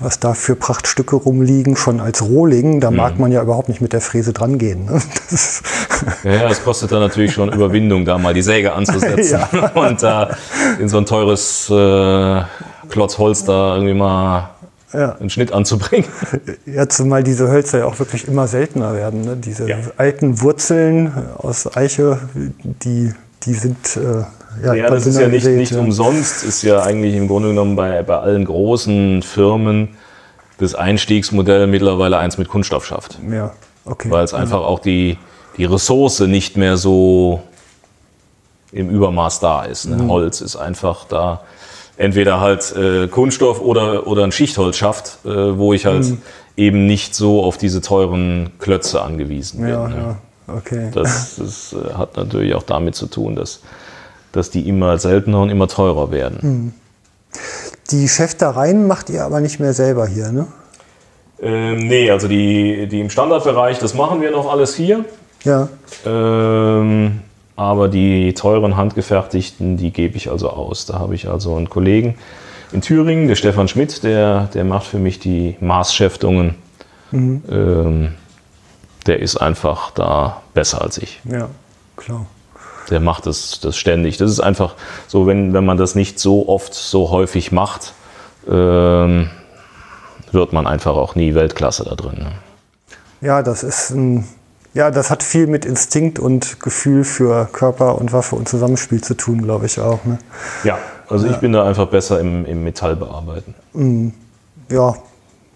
[0.00, 2.80] was da für Prachtstücke rumliegen, schon als Rohling.
[2.80, 2.96] Da mhm.
[2.96, 4.86] mag man ja überhaupt nicht mit der Fräse dran gehen.
[4.86, 5.00] Ne?
[5.30, 5.62] Das
[6.24, 9.68] ja, es kostet dann natürlich schon Überwindung, da mal die Säge anzusetzen ja.
[9.74, 10.30] und da
[10.78, 12.42] äh, in so ein teures äh,
[12.88, 14.50] Klotz Holz da irgendwie mal
[14.92, 15.16] ja.
[15.16, 16.08] einen Schnitt anzubringen.
[16.66, 19.22] Ja, zumal diese Hölzer ja auch wirklich immer seltener werden.
[19.22, 19.36] Ne?
[19.36, 19.78] Diese ja.
[19.96, 22.18] alten Wurzeln aus Eiche,
[22.62, 23.12] die,
[23.44, 23.96] die sind.
[23.96, 24.24] Äh,
[24.64, 25.80] ja, ja das ist ja nicht, nicht ja.
[25.80, 29.96] umsonst, ist ja eigentlich im Grunde genommen bei, bei allen großen Firmen
[30.58, 33.18] das Einstiegsmodell mittlerweile eins mit Kunststoff schafft.
[33.30, 33.52] Ja,
[33.84, 34.10] okay.
[34.10, 35.18] Weil es einfach auch die,
[35.58, 37.42] die Ressource nicht mehr so
[38.72, 39.86] im Übermaß da ist.
[39.86, 39.96] Ne?
[39.96, 40.10] Mhm.
[40.10, 41.42] Holz ist einfach da
[41.96, 46.22] entweder halt äh, Kunststoff oder, oder ein Schichtholz schafft, äh, wo ich halt mhm.
[46.56, 49.70] eben nicht so auf diese teuren Klötze angewiesen bin.
[49.70, 49.96] Ja, ne?
[50.48, 50.54] ja.
[50.54, 50.90] okay.
[50.92, 53.60] Das, das äh, hat natürlich auch damit zu tun, dass,
[54.32, 56.38] dass die immer seltener und immer teurer werden.
[56.42, 56.74] Mhm.
[57.90, 60.46] Die Schäftereien macht ihr aber nicht mehr selber hier, ne?
[61.40, 65.04] Ähm, nee, also die, die im Standardbereich, das machen wir noch alles hier.
[65.44, 65.68] Ja.
[66.04, 67.20] Ähm,
[67.56, 70.86] aber die teuren handgefertigten, die gebe ich also aus.
[70.86, 72.16] Da habe ich also einen Kollegen
[72.72, 76.54] in Thüringen, der Stefan Schmidt, der, der macht für mich die Maßschäftungen.
[77.10, 77.42] Mhm.
[77.50, 78.14] Ähm,
[79.06, 81.20] der ist einfach da besser als ich.
[81.24, 81.48] Ja,
[81.96, 82.26] klar.
[82.90, 84.16] Der macht das, das ständig.
[84.16, 84.74] Das ist einfach
[85.06, 87.94] so, wenn, wenn man das nicht so oft, so häufig macht,
[88.48, 89.30] ähm,
[90.32, 92.18] wird man einfach auch nie Weltklasse da drin.
[92.18, 92.32] Ne?
[93.20, 94.28] Ja, das ist ein
[94.76, 99.14] ja, das hat viel mit Instinkt und Gefühl für Körper und Waffe und Zusammenspiel zu
[99.14, 100.04] tun, glaube ich auch.
[100.04, 100.18] Ne?
[100.64, 101.32] Ja, also ja.
[101.32, 103.54] ich bin da einfach besser im, im Metallbearbeiten.
[103.72, 104.08] Mm,
[104.70, 104.94] ja,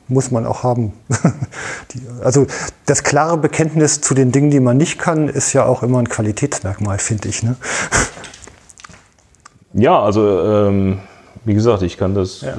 [0.09, 0.95] muss man auch haben.
[1.93, 2.47] die, also
[2.87, 6.09] das klare Bekenntnis zu den Dingen, die man nicht kann, ist ja auch immer ein
[6.09, 7.43] Qualitätsmerkmal, finde ich.
[7.43, 7.57] Ne?
[9.73, 10.99] Ja, also ähm,
[11.45, 12.55] wie gesagt, ich kann das, ja.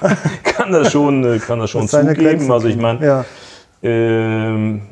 [0.00, 2.50] äh, kann das schon, äh, kann das schon zugeben.
[2.50, 3.24] Also ich meine, ja.
[3.84, 4.82] ähm,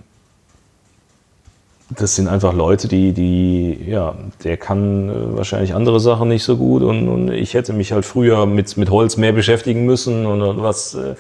[1.97, 6.57] das sind einfach Leute, die, die, ja, der kann äh, wahrscheinlich andere Sachen nicht so
[6.57, 10.43] gut und, und ich hätte mich halt früher mit, mit Holz mehr beschäftigen müssen und,
[10.43, 10.95] und was.
[10.95, 11.15] Äh,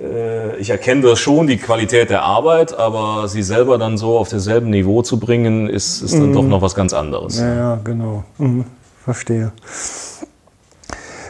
[0.00, 4.28] äh, ich erkenne das schon, die Qualität der Arbeit, aber sie selber dann so auf
[4.28, 6.34] dasselbe Niveau zu bringen, ist, ist dann mhm.
[6.34, 7.38] doch noch was ganz anderes.
[7.38, 8.24] Ja, ja genau.
[8.38, 8.64] Mhm.
[9.04, 9.52] Verstehe.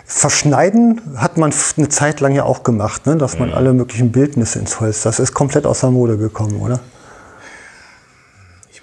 [0.06, 3.16] Verschneiden hat man eine Zeit lang ja auch gemacht, ne?
[3.16, 3.54] dass man mhm.
[3.54, 5.02] alle möglichen Bildnisse ins Holz.
[5.02, 6.80] Das ist komplett aus der Mode gekommen, oder?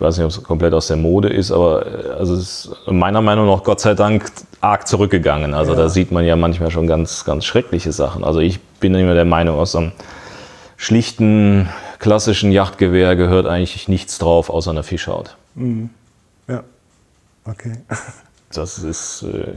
[0.02, 3.22] Weiß nicht, ob es komplett aus der Mode ist, aber äh, also es ist meiner
[3.22, 5.54] Meinung nach Gott sei Dank arg zurückgegangen.
[5.54, 5.78] Also ja.
[5.78, 8.24] da sieht man ja manchmal schon ganz, ganz schreckliche Sachen.
[8.24, 9.91] Also ich bin immer der Meinung, aus einem
[10.78, 15.38] schlichten, klassischen Yachtgewehr gehört eigentlich nichts drauf außer einer Fischhaut.
[15.56, 15.89] Mhm.
[16.47, 16.64] Ja,
[17.45, 17.78] okay.
[18.54, 19.54] Das ist, äh,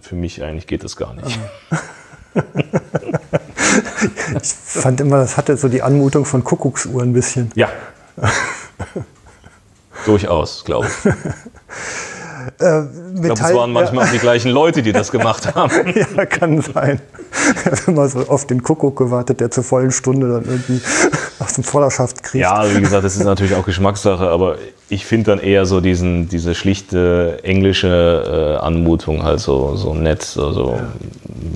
[0.00, 1.38] für mich eigentlich geht das gar nicht.
[4.42, 7.52] ich fand immer, das hatte so die Anmutung von Kuckucksuhr ein bisschen.
[7.54, 7.68] Ja.
[10.06, 11.12] Durchaus, glaube ich.
[12.58, 12.82] Äh,
[13.14, 14.08] ich glaube, es waren manchmal ja.
[14.08, 15.94] auch die gleichen Leute, die das gemacht haben.
[15.94, 17.00] ja, kann sein.
[17.54, 20.80] Ich habe immer so auf den Kuckuck gewartet, der zur vollen Stunde dann irgendwie
[21.38, 22.42] aus dem Vorderschaft kriegt.
[22.42, 24.56] Ja, wie gesagt, das ist natürlich auch Geschmackssache, aber
[24.88, 30.36] ich finde dann eher so diesen, diese schlichte englische äh, Anmutung halt so, so nett,
[30.38, 30.88] also, ja.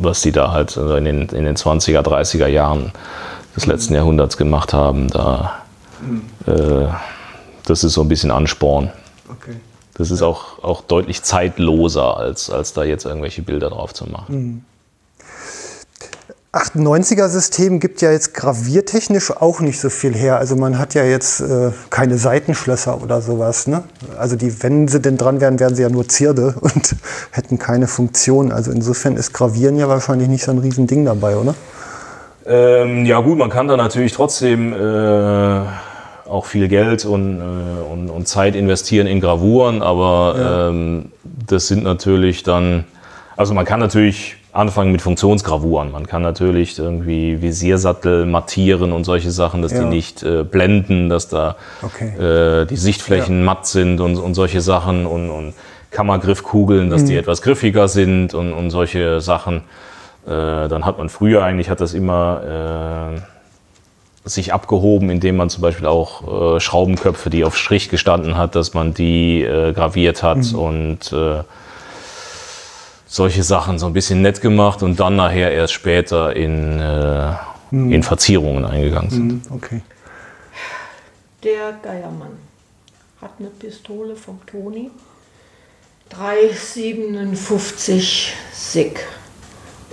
[0.00, 2.92] was die da halt in den, in den 20er, 30er Jahren
[3.56, 3.98] des letzten mhm.
[3.98, 5.08] Jahrhunderts gemacht haben.
[5.08, 5.62] Da,
[6.00, 6.22] mhm.
[6.46, 6.86] äh,
[7.66, 8.90] das ist so ein bisschen Ansporn.
[9.28, 9.56] Okay.
[9.94, 14.36] Das ist auch, auch deutlich zeitloser, als, als da jetzt irgendwelche Bilder drauf zu machen.
[14.36, 14.64] Mhm.
[16.54, 20.38] 98er-System gibt ja jetzt graviertechnisch auch nicht so viel her.
[20.38, 23.66] Also man hat ja jetzt äh, keine Seitenschlösser oder sowas.
[23.66, 23.82] Ne?
[24.18, 26.94] Also die, wenn sie denn dran wären, wären sie ja nur Zierde und
[27.32, 28.52] hätten keine Funktion.
[28.52, 31.54] Also insofern ist Gravieren ja wahrscheinlich nicht so ein Riesending dabei, oder?
[32.46, 34.76] Ähm, ja gut, man kann da natürlich trotzdem äh,
[36.28, 40.68] auch viel Geld und, äh, und, und, Zeit investieren in Gravuren, aber ja.
[40.68, 42.84] ähm, das sind natürlich dann,
[43.36, 45.90] also man kann natürlich anfangen mit Funktionsgravuren.
[45.90, 49.80] Man kann natürlich irgendwie Visiersattel mattieren und solche Sachen, dass ja.
[49.80, 52.62] die nicht äh, blenden, dass da okay.
[52.62, 53.44] äh, die Sichtflächen ja.
[53.44, 55.54] matt sind und, und solche Sachen und, und
[55.90, 57.06] Kammergriffkugeln, dass mhm.
[57.06, 59.62] die etwas griffiger sind und, und solche Sachen.
[60.24, 63.33] Äh, dann hat man früher eigentlich hat das immer äh,
[64.24, 68.74] sich abgehoben, indem man zum Beispiel auch äh, Schraubenköpfe, die auf Strich gestanden hat, dass
[68.74, 70.58] man die äh, graviert hat mhm.
[70.58, 71.42] und äh,
[73.06, 77.34] solche Sachen so ein bisschen nett gemacht und dann nachher erst später in, äh,
[77.70, 77.92] hm.
[77.92, 79.30] in Verzierungen eingegangen sind.
[79.30, 79.82] Hm, okay.
[81.44, 82.38] Der Geiermann
[83.20, 84.90] hat eine Pistole vom Toni.
[86.08, 88.98] 357 SIG.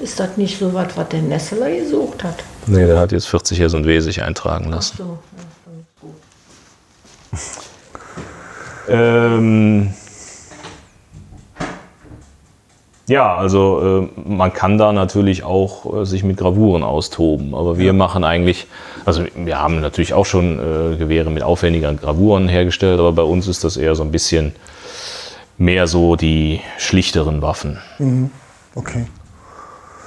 [0.01, 2.43] Ist das nicht so was, was der Nesseler gesucht hat?
[2.65, 4.93] Nee, der hat jetzt 40 S und W sich eintragen lassen.
[4.95, 5.43] Ach so, ja,
[6.01, 6.15] gut.
[8.89, 9.93] ähm,
[13.11, 17.87] Ja, also äh, man kann da natürlich auch äh, sich mit Gravuren austoben, aber wir
[17.87, 17.93] ja.
[17.93, 18.67] machen eigentlich,
[19.03, 23.49] also wir haben natürlich auch schon äh, Gewehre mit aufwendigeren Gravuren hergestellt, aber bei uns
[23.49, 24.53] ist das eher so ein bisschen
[25.57, 27.79] mehr so die schlichteren Waffen.
[27.99, 28.31] Mhm.
[28.75, 29.07] Okay.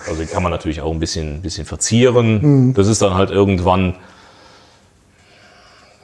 [0.07, 2.68] Also die kann man natürlich auch ein bisschen, bisschen verzieren.
[2.68, 2.74] Mhm.
[2.74, 3.94] Das ist dann halt irgendwann,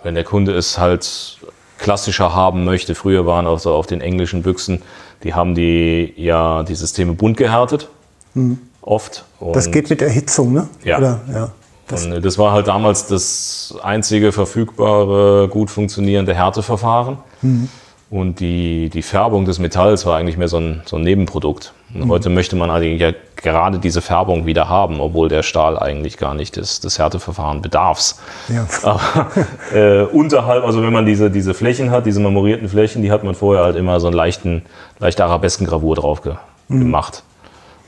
[0.03, 1.39] wenn der Kunde es halt
[1.79, 2.95] klassischer haben möchte.
[2.95, 4.83] Früher waren also auf den englischen Büchsen
[5.23, 7.89] die haben die ja die Systeme bunt gehärtet,
[8.35, 8.59] mhm.
[8.81, 9.25] oft.
[9.39, 10.69] Und das geht mit Erhitzung, ne?
[10.85, 10.99] Ja.
[10.99, 11.53] Oder, ja.
[11.89, 17.19] Das und das war halt damals das einzige verfügbare, gut funktionierende Härteverfahren.
[17.43, 17.69] Mhm.
[18.11, 21.73] Und die, die Färbung des Metalls war eigentlich mehr so ein, so ein Nebenprodukt.
[21.95, 22.11] Und mhm.
[22.11, 26.35] heute möchte man eigentlich ja gerade diese Färbung wieder haben, obwohl der Stahl eigentlich gar
[26.35, 28.17] nicht des, des Härteverfahren bedarf.
[28.49, 28.67] Ja.
[28.83, 29.31] Aber
[29.73, 33.37] äh, unterhalb, also wenn man diese, diese Flächen hat, diese marmorierten Flächen, die hat man
[33.37, 34.63] vorher halt immer so einen leichten,
[34.99, 36.35] leichte Arabeskengravur drauf ge
[36.67, 36.81] mhm.
[36.81, 37.23] gemacht.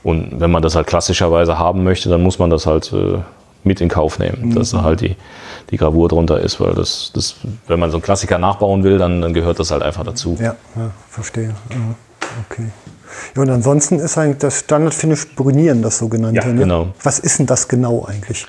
[0.03, 3.19] Und wenn man das halt klassischerweise haben möchte, dann muss man das halt äh,
[3.65, 4.55] mit in Kauf nehmen, mhm.
[4.55, 5.17] dass da halt die,
[5.69, 7.35] die Gravur drunter ist, weil das, das,
[7.67, 10.37] wenn man so einen Klassiker nachbauen will, dann, dann gehört das halt einfach dazu.
[10.39, 11.55] Ja, ja verstehe.
[12.49, 12.69] Okay.
[13.35, 16.41] Ja, und ansonsten ist eigentlich das Standardfinish Brünieren das sogenannte.
[16.41, 16.59] Ja, ne?
[16.59, 16.87] genau.
[17.03, 18.45] Was ist denn das genau eigentlich?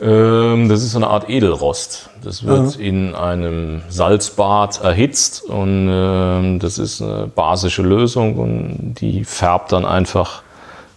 [0.00, 2.10] Ähm, das ist so eine Art Edelrost.
[2.22, 2.78] Das wird Aha.
[2.78, 9.84] in einem Salzbad erhitzt und ähm, das ist eine basische Lösung und die färbt dann
[9.84, 10.42] einfach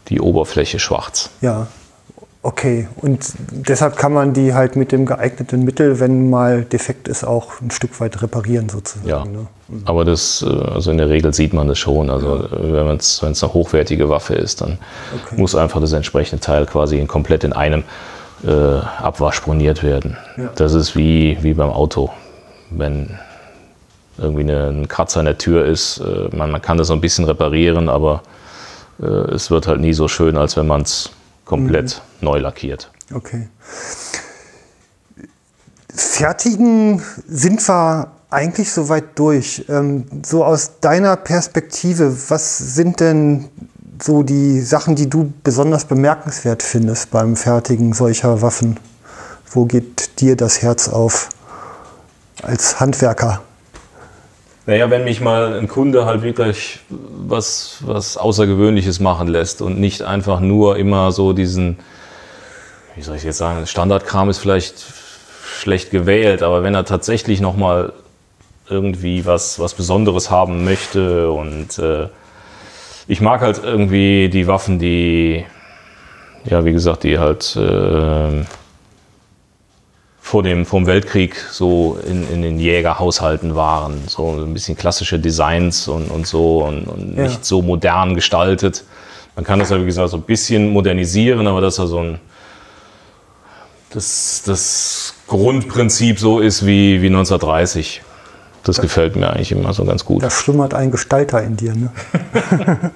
[0.10, 1.30] die Oberfläche schwarz.
[1.42, 1.68] Ja,
[2.44, 7.24] Okay, und deshalb kann man die halt mit dem geeigneten Mittel, wenn mal defekt ist,
[7.24, 9.10] auch ein Stück weit reparieren sozusagen.
[9.10, 9.48] Ja, ne?
[9.86, 12.10] aber das, äh, also in der Regel sieht man das schon.
[12.10, 14.78] Also wenn es eine hochwertige Waffe ist, dann
[15.26, 15.36] okay.
[15.40, 17.84] muss einfach das entsprechende Teil quasi komplett in einem
[18.46, 20.16] äh, Abwasch bruniert werden.
[20.38, 20.50] Ja.
[20.56, 22.12] Das ist wie, wie beim Auto.
[22.70, 23.18] Wenn
[24.18, 27.02] irgendwie eine, ein Kratzer in der Tür ist, äh, man, man kann das so ein
[27.02, 28.22] bisschen reparieren, aber
[29.02, 31.10] äh, es wird halt nie so schön, als wenn man es
[31.48, 32.26] komplett mhm.
[32.26, 32.92] neu lackiert.
[33.14, 33.48] Okay.
[35.90, 39.66] Fertigen sind wir eigentlich soweit durch.
[39.70, 43.50] Ähm, so aus deiner Perspektive, was sind denn
[44.02, 48.80] so die Sachen, die du besonders bemerkenswert findest beim Fertigen solcher Waffen?
[49.50, 51.30] Wo geht dir das Herz auf
[52.44, 53.42] als Handwerker?
[54.68, 60.02] Naja, wenn mich mal ein Kunde halt wirklich was, was Außergewöhnliches machen lässt und nicht
[60.02, 61.80] einfach nur immer so diesen,
[62.98, 64.84] wie soll ich jetzt sagen, Standardkram ist vielleicht
[65.58, 67.94] schlecht gewählt, aber wenn er tatsächlich nochmal
[68.68, 72.10] irgendwie was, was Besonderes haben möchte und äh,
[73.08, 75.46] ich mag halt irgendwie die Waffen, die,
[76.44, 78.44] ja, wie gesagt, die halt äh,
[80.28, 84.04] vor dem vom Weltkrieg so in, in den Jägerhaushalten waren.
[84.08, 87.24] So ein bisschen klassische Designs und, und so und, und Ja.
[87.24, 88.84] nicht so modern gestaltet.
[89.38, 92.20] Man kann das ja, wie gesagt, so ein bisschen modernisieren, aber dass er so ein
[93.92, 98.02] das, das Grundprinzip so ist wie, wie 1930.
[98.64, 100.22] Das gefällt mir eigentlich immer so ganz gut.
[100.22, 101.74] Da schlummert ein Gestalter in dir.
[101.74, 101.92] Ne?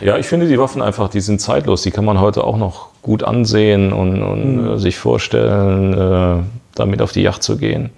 [0.00, 1.82] Ja, ich finde die Waffen einfach, die sind zeitlos.
[1.82, 6.42] Die kann man heute auch noch gut ansehen und, und äh, sich vorstellen, äh,
[6.74, 7.90] damit auf die Yacht zu gehen.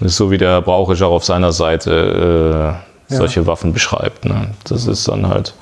[0.00, 2.76] Das ist so wie der Brauchischer auf seiner Seite
[3.08, 4.24] äh, solche Waffen beschreibt.
[4.24, 4.48] Ne?
[4.64, 5.54] Das ist dann halt,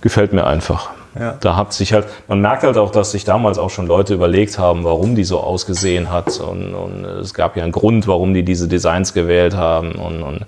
[0.00, 0.90] gefällt mir einfach.
[1.18, 1.36] Ja.
[1.40, 4.58] Da hat sich halt, man merkt halt auch, dass sich damals auch schon Leute überlegt
[4.60, 6.38] haben, warum die so ausgesehen hat.
[6.38, 9.92] Und, und es gab ja einen Grund, warum die diese Designs gewählt haben.
[9.92, 10.46] Und, und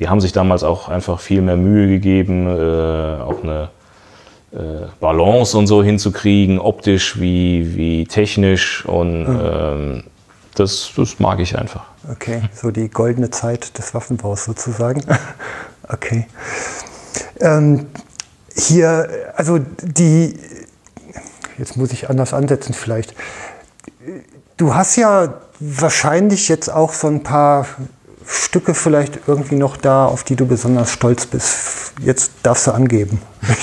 [0.00, 3.81] die haben sich damals auch einfach viel mehr Mühe gegeben, äh, auch eine äh,
[5.00, 8.84] Balance und so hinzukriegen, optisch wie, wie technisch.
[8.84, 10.04] Und ähm,
[10.54, 11.84] das, das mag ich einfach.
[12.10, 15.02] Okay, so die goldene Zeit des Waffenbaus sozusagen.
[15.88, 16.26] Okay.
[17.40, 17.86] Ähm,
[18.56, 20.38] hier, also die,
[21.58, 23.14] jetzt muss ich anders ansetzen vielleicht.
[24.56, 27.66] Du hast ja wahrscheinlich jetzt auch so ein paar
[28.32, 31.92] Stücke vielleicht irgendwie noch da, auf die du besonders stolz bist.
[32.02, 33.20] Jetzt darfst du angeben.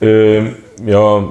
[0.00, 1.24] Ähm, ja,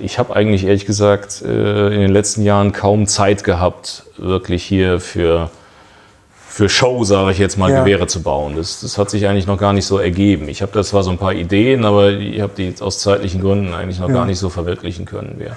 [0.00, 4.98] ich habe eigentlich ehrlich gesagt äh, in den letzten Jahren kaum Zeit gehabt, wirklich hier
[4.98, 5.50] für,
[6.48, 7.80] für Show, sage ich jetzt mal, Ja.
[7.80, 8.56] Gewehre zu bauen.
[8.56, 10.48] Das, das hat sich eigentlich noch gar nicht so ergeben.
[10.48, 13.40] Ich habe da zwar so ein paar Ideen, aber ich habe die jetzt aus zeitlichen
[13.40, 15.36] Gründen eigentlich noch gar nicht so verwirklichen können.
[15.38, 15.56] Wir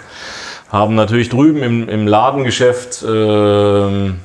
[0.70, 4.20] haben natürlich drüben im, im Ladengeschäft ähm,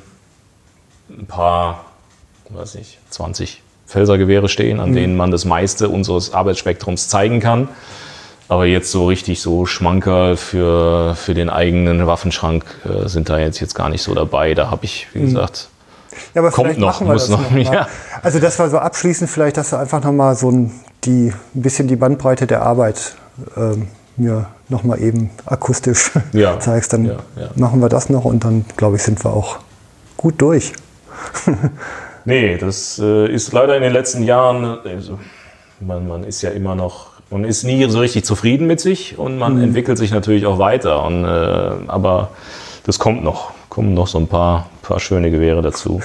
[1.19, 1.85] ein paar,
[2.49, 7.69] weiß ich, 20 Felsergewehre stehen, an denen man das meiste unseres Arbeitsspektrums zeigen kann.
[8.47, 13.59] Aber jetzt so richtig so Schmankerl für, für den eigenen Waffenschrank äh, sind da jetzt,
[13.59, 14.55] jetzt gar nicht so dabei.
[14.55, 15.69] Da habe ich, wie gesagt,
[16.33, 17.87] Ja, aber Kommt noch, muss noch, noch ja.
[18.23, 20.71] Also das war so abschließend vielleicht, dass du einfach noch mal so ein,
[21.03, 23.15] die, ein bisschen die Bandbreite der Arbeit
[23.55, 26.59] ähm, mir noch mal eben akustisch Ja.
[26.59, 26.93] zeigst.
[26.93, 27.17] Dann ja.
[27.55, 29.59] machen wir das noch und dann, glaube ich, sind wir auch
[30.17, 30.73] gut durch.
[32.25, 35.17] Nee, das äh, ist leider in den letzten Jahren, also,
[35.79, 39.37] man, man ist ja immer noch, man ist nie so richtig zufrieden mit sich und
[39.39, 41.03] man entwickelt sich natürlich auch weiter.
[41.03, 41.27] Und, äh,
[41.87, 42.29] aber
[42.85, 46.01] das kommt noch, kommen noch so ein paar, paar schöne Gewehre dazu.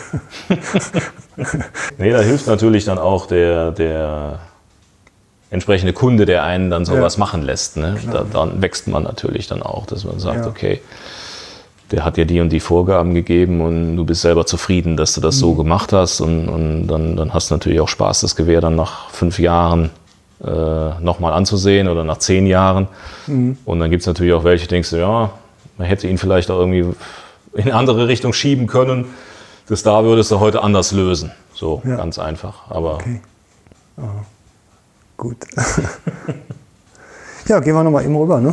[1.98, 4.38] nee, da hilft natürlich dann auch der, der
[5.50, 7.20] entsprechende Kunde, der einen dann sowas Ja.
[7.20, 7.76] machen lässt.
[7.76, 7.96] Ne?
[8.10, 10.46] Da, dann wächst man natürlich dann auch, dass man sagt, Ja.
[10.46, 10.80] okay,
[11.94, 15.20] der hat dir die und die Vorgaben gegeben und du bist selber zufrieden, dass du
[15.20, 18.60] das so gemacht hast und, und dann, dann hast du natürlich auch Spaß, das Gewehr
[18.60, 19.90] dann nach fünf Jahren
[20.44, 20.50] äh,
[21.00, 22.88] nochmal anzusehen oder nach zehn Jahren.
[23.28, 25.30] Und dann gibt es natürlich auch welche, denkst du, ja,
[25.78, 26.84] man hätte ihn vielleicht auch irgendwie
[27.52, 29.04] in eine andere Richtung schieben können.
[29.68, 31.30] Das da würdest du heute anders lösen.
[31.54, 31.94] So, Ja.
[31.94, 32.70] ganz einfach.
[32.70, 33.20] Aber Okay.
[33.98, 34.02] Ah,
[35.16, 35.36] gut.
[37.48, 38.52] ja, gehen wir noch mal eben rüber, ne?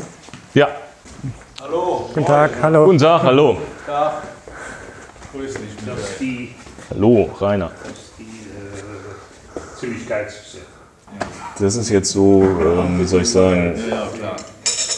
[0.54, 0.68] ja,
[2.14, 2.86] Guten Tag, hallo.
[2.88, 3.58] guten Tag, hallo.
[5.32, 6.54] Grüß dich, das ist die,
[6.90, 7.72] Hallo, Rainer.
[7.84, 10.66] das ist die äh, Zügigkeitsgesetz.
[11.58, 13.80] Das ist jetzt so, ähm, wie soll ich sagen,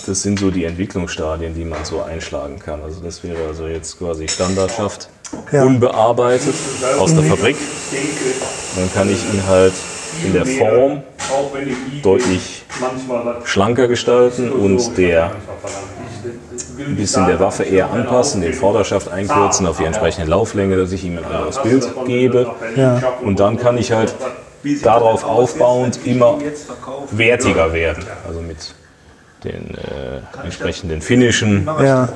[0.07, 2.81] das sind so die Entwicklungsstadien, die man so einschlagen kann.
[2.81, 5.09] Also das wäre also jetzt quasi Standardschaft,
[5.51, 5.63] Ja.
[5.63, 6.55] unbearbeitet
[6.99, 7.57] aus der Fabrik.
[8.75, 9.73] Dann kann ich ihn halt
[10.23, 11.03] in der Form
[12.01, 12.63] deutlich
[13.43, 15.31] schlanker gestalten und der
[16.79, 21.03] ein bisschen der Waffe eher anpassen, den Vorderschaft einkürzen auf die entsprechende Lauflänge, dass ich
[21.03, 22.51] ihm ein anderes Bild gebe.
[22.75, 23.01] Ja.
[23.21, 24.15] Und dann kann ich halt
[24.83, 26.39] darauf aufbauend immer
[27.11, 28.03] wertiger werden.
[28.27, 28.57] Also mit
[29.43, 31.67] den äh, entsprechenden Finishen.
[31.81, 32.09] Ja,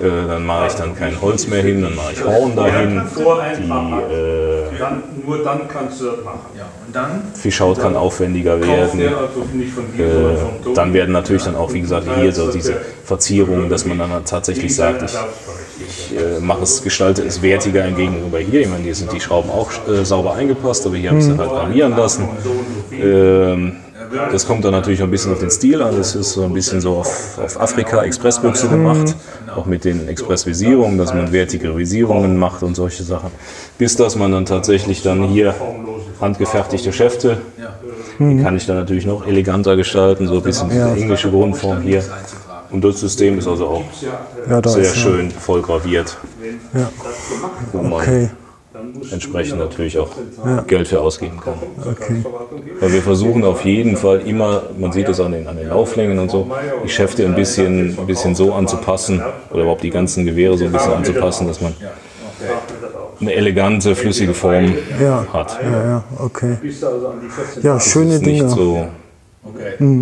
[0.00, 3.02] Äh, dann mache ich dann kein Holz mehr hin, dann mache ich Horn dahin.
[3.16, 6.40] Die äh, nur dann kannst du das machen.
[6.86, 9.00] Und dann Fischhaut kann aufwendiger werden.
[9.00, 9.42] also
[9.98, 14.24] Äh, dann werden natürlich dann auch, wie gesagt, hier so diese Verzierungen, dass man dann
[14.24, 15.16] tatsächlich sagt, ich,
[15.86, 18.62] ich äh, mache es, gestalte es wertiger im Gegenüber hier.
[18.62, 21.36] Ich meine, hier sind die Schrauben auch äh, sauber eingepasst, aber hier habe ich sie
[21.36, 22.28] halt gravieren lassen.
[22.92, 23.76] Ähm,
[24.30, 25.96] das kommt dann natürlich auch ein bisschen auf den Stil an.
[25.96, 29.14] Das ist so ein bisschen so auf, auf Afrika Expressbüchse gemacht.
[29.54, 33.30] auch mit den Expressvisierungen, dass man wertige Visierungen macht und solche Sachen.
[33.78, 35.54] Bis dass man dann tatsächlich dann hier
[36.20, 37.38] handgefertigte Schäfte,
[38.18, 42.02] die kann ich dann natürlich noch eleganter gestalten, so ein bisschen diese englische Grundform hier.
[42.70, 43.84] Und das System ist also auch
[44.48, 45.02] Ja, sehr ist, ja.
[45.02, 46.16] schön voll graviert,
[46.72, 46.90] Ja.
[47.74, 48.30] Okay,
[49.10, 50.10] entsprechend natürlich auch
[50.66, 51.54] Geld für ausgeben kann.
[51.90, 52.22] okay.
[52.80, 56.18] Weil wir versuchen auf jeden Fall immer, man sieht es an den, an den Lauflängen
[56.18, 56.50] und so,
[56.84, 60.72] die Schäfte ein bisschen, ein bisschen so anzupassen oder überhaupt die ganzen Gewehre so ein
[60.72, 61.74] bisschen anzupassen, dass man
[63.20, 65.58] eine elegante, flüssige Form Ja, hat.
[65.62, 66.56] ja, ja, okay.
[67.62, 68.48] Ja, schöne Es nicht Dinge.
[68.48, 68.86] so,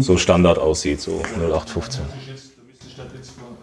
[0.00, 2.02] so Standard aussieht, so 0815.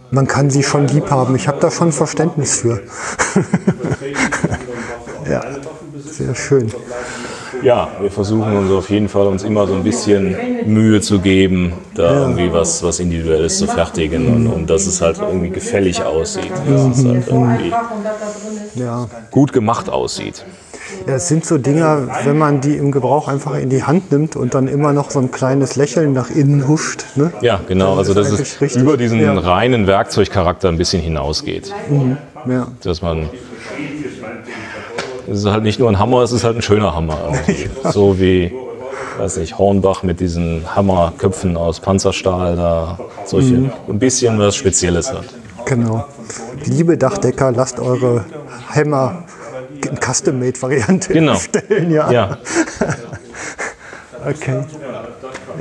[0.10, 1.36] Man kann sie schon lieb haben.
[1.36, 2.80] Ich habe da schon Verständnis für.
[5.30, 5.42] ja,
[6.06, 6.72] sehr schön.
[7.64, 11.74] Ja, wir versuchen uns auf jeden Fall uns immer so ein bisschen Mühe zu geben,
[11.96, 16.52] da irgendwie was, was Individuelles zu fertigen und, und dass es halt irgendwie gefällig aussieht.
[16.70, 17.72] Dass es halt irgendwie
[18.76, 19.08] Ja.
[19.32, 20.46] gut gemacht aussieht.
[21.08, 24.36] ja, es sind so Dinger, wenn man die im Gebrauch einfach in die Hand nimmt
[24.36, 27.06] und dann immer noch so ein kleines Lächeln nach innen huscht.
[27.16, 27.32] Ne?
[27.42, 27.96] Ja, genau.
[27.98, 28.84] Also dass es richtig.
[28.84, 29.34] über diesen Ja.
[29.34, 31.74] reinen Werkzeugcharakter ein bisschen hinausgeht.
[32.48, 32.68] Ja.
[32.84, 33.30] Dass man
[35.30, 37.18] es ist halt nicht nur ein Hammer, es ist halt ein schöner Hammer.
[37.92, 38.52] So wie,
[39.18, 43.56] weiß nicht, Hornbach mit diesen Hammerköpfen aus Panzerstahl da solche
[43.90, 45.26] ein bisschen was Spezielles hat.
[45.66, 46.06] Genau.
[46.66, 48.26] Liebe Dachdecker, lasst eure
[48.72, 49.24] Hämmer
[49.90, 51.36] in Custom-Made-Variante Genau.
[51.36, 51.92] stellen.
[51.92, 52.12] Ja.
[52.12, 52.38] Ja.
[54.28, 54.64] Okay.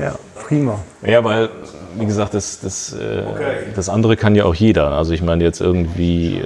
[0.01, 0.15] Ja,
[0.47, 0.81] prima.
[1.05, 1.51] Ja, weil,
[1.97, 3.23] wie gesagt, das, das, äh,
[3.77, 4.93] das andere kann ja auch jeder.
[4.93, 6.43] Also ich meine jetzt irgendwie äh,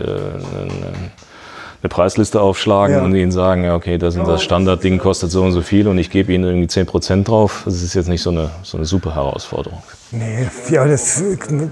[1.82, 3.02] eine, Preisliste aufschlagen Ja.
[3.04, 5.98] und ihnen sagen, ja, okay, das und das Standardding kostet so und so viel und
[5.98, 7.62] ich gebe ihnen irgendwie 10% drauf.
[7.64, 9.82] Das ist jetzt nicht so eine, so eine super Herausforderung.
[10.12, 11.22] Nee, ja, das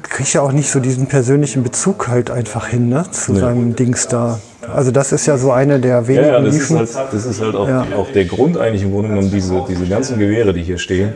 [0.02, 4.06] kriegt ja auch nicht so diesen persönlichen Bezug halt einfach hin, ne, zu seinem Dings
[4.06, 4.38] da.
[4.72, 7.40] Also das ist ja so eine der Ja, wenigen ja, das ist halt, das ist
[7.40, 7.84] halt auch, Ja.
[7.96, 11.14] auch der Grund eigentlich im Grunde genommen, diese, diese ganzen Gewehre, die hier stehen,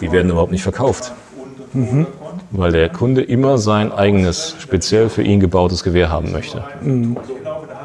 [0.00, 1.12] die werden überhaupt nicht verkauft.
[1.74, 2.06] Mhm.
[2.50, 6.62] Weil der Kunde immer sein eigenes, speziell für ihn gebautes Gewehr haben möchte.
[6.82, 7.16] Mhm.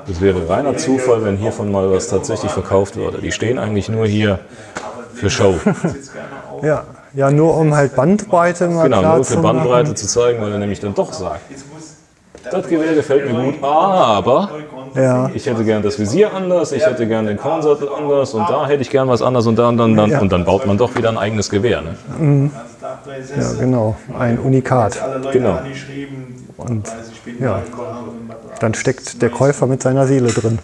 [0.08, 3.20] Das wäre reiner Zufall, wenn hiervon mal was tatsächlich verkauft würde.
[3.20, 4.40] Die stehen eigentlich nur hier
[5.14, 5.56] für Show.
[6.64, 9.42] Ja, ja, nur um halt Bandbreite mal Genau, nur zu für.
[9.42, 11.42] Bandbreite zu zeigen, weil er nämlich dann doch sagt,
[12.52, 14.50] das Gewehr gefällt mir gut, aber
[14.96, 18.66] Ja, ich hätte gern das Visier anders, ich hätte gern den Kornsattel anders und da
[18.66, 20.20] hätte ich gern was anders und da und dann, dann Ja.
[20.20, 21.82] und dann baut man doch wieder ein eigenes Gewehr.
[21.84, 22.50] Ne?
[22.82, 23.96] Ja, genau.
[24.18, 25.00] Ein Unikat.
[25.32, 25.60] Genau.
[26.58, 26.88] Und
[27.40, 27.62] ja,
[28.60, 30.60] dann steckt der Käufer mit seiner Seele drin.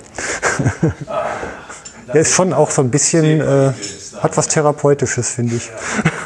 [2.08, 3.72] Er ist schon auch so ein bisschen, äh,
[4.22, 5.70] hat was Therapeutisches, finde ich.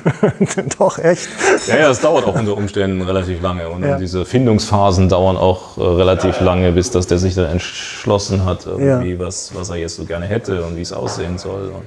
[0.80, 1.30] Doch, echt.
[1.68, 3.98] Ja, ja, es dauert auch unter Umständen relativ lange und Ja.
[3.98, 9.20] diese Findungsphasen dauern auch äh, relativ lange, bis dass der sich dann entschlossen hat, irgendwie
[9.20, 11.68] was, was er jetzt so gerne hätte und wie es aussehen soll.
[11.68, 11.84] Und,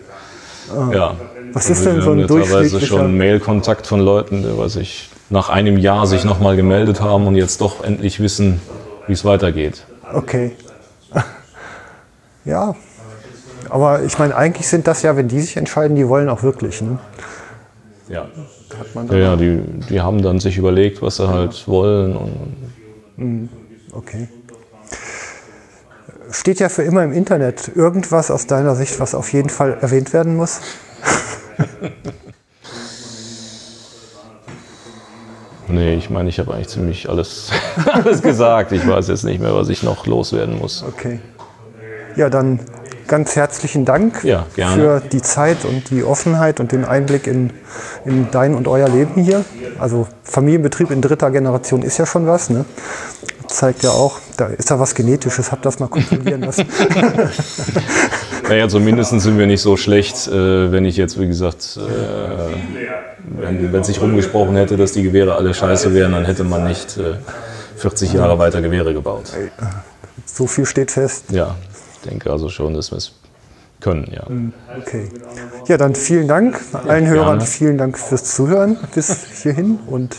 [0.93, 1.07] ja.
[1.09, 1.17] Ah.
[1.53, 4.77] Was Also ist denn so ein ja teilweise durchschnittlicher- schon Mailkontakt von Leuten, die, weiß
[4.77, 8.61] ich, nach einem Jahr sich nochmal gemeldet haben und jetzt doch endlich wissen,
[9.07, 9.85] wie es weitergeht.
[10.13, 10.53] Okay.
[12.45, 12.75] Ja.
[13.69, 16.81] Aber ich meine, eigentlich sind das ja, wenn die sich entscheiden, die wollen auch wirklich.
[16.83, 16.99] Ne?
[18.09, 18.27] Ja.
[19.11, 22.17] Ja, ja die, die haben dann sich überlegt, was sie halt wollen.
[22.17, 23.49] Und,
[23.93, 24.29] Okay.
[26.33, 30.13] Steht ja für immer im Internet irgendwas aus deiner Sicht, was auf jeden Fall erwähnt
[30.13, 30.61] werden muss?
[35.69, 37.51] nee, ich meine, ich habe eigentlich ziemlich alles,
[37.93, 38.73] alles gesagt.
[38.73, 40.85] Ich weiß jetzt nicht mehr, was ich noch loswerden muss.
[40.87, 41.19] Okay.
[42.17, 42.61] Ja, dann
[43.11, 47.51] ganz herzlichen Dank Ja, für die Zeit und die Offenheit und den Einblick in,
[48.05, 49.45] in dein und euer Leben hier.
[49.81, 52.51] Also Familienbetrieb in dritter Generation ist ja schon was.
[52.51, 52.65] Ne?
[53.51, 55.51] Zeigt ja auch, da ist ja was Genetisches.
[55.51, 56.67] Hab das mal kontrollieren lassen.
[58.49, 62.53] Naja, zumindest sind wir nicht so schlecht, äh, wenn ich jetzt, wie gesagt, äh,
[63.41, 66.97] wenn, wenn sich rumgesprochen hätte, dass die Gewehre alle scheiße wären, dann hätte man nicht
[66.97, 67.15] äh,
[67.77, 69.31] 40 Jahre weiter Gewehre gebaut.
[70.25, 71.27] so viel steht fest.
[71.31, 71.55] Ja,
[72.03, 73.13] ich denke also schon, dass wir es
[73.81, 74.25] können, ja.
[74.81, 75.09] Okay.
[75.69, 77.41] Ja, dann vielen Dank allen Hörern.
[77.41, 79.79] Vielen Dank fürs Zuhören bis hierhin.
[79.87, 80.17] Und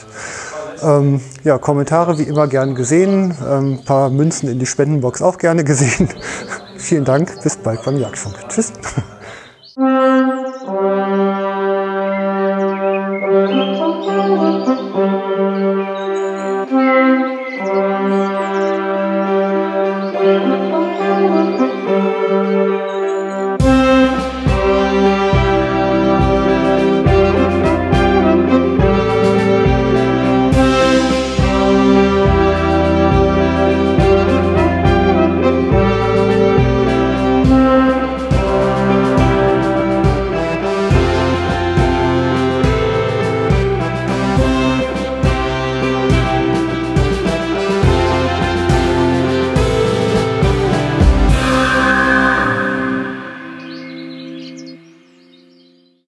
[0.83, 3.35] ähm, ja, Kommentare wie immer gern gesehen.
[3.41, 6.09] Ein ähm, paar Münzen in die Spendenbox auch gerne gesehen.
[6.77, 7.41] vielen Dank.
[7.43, 8.35] Bis bald beim Jagdfunk.
[8.49, 8.73] Tschüss.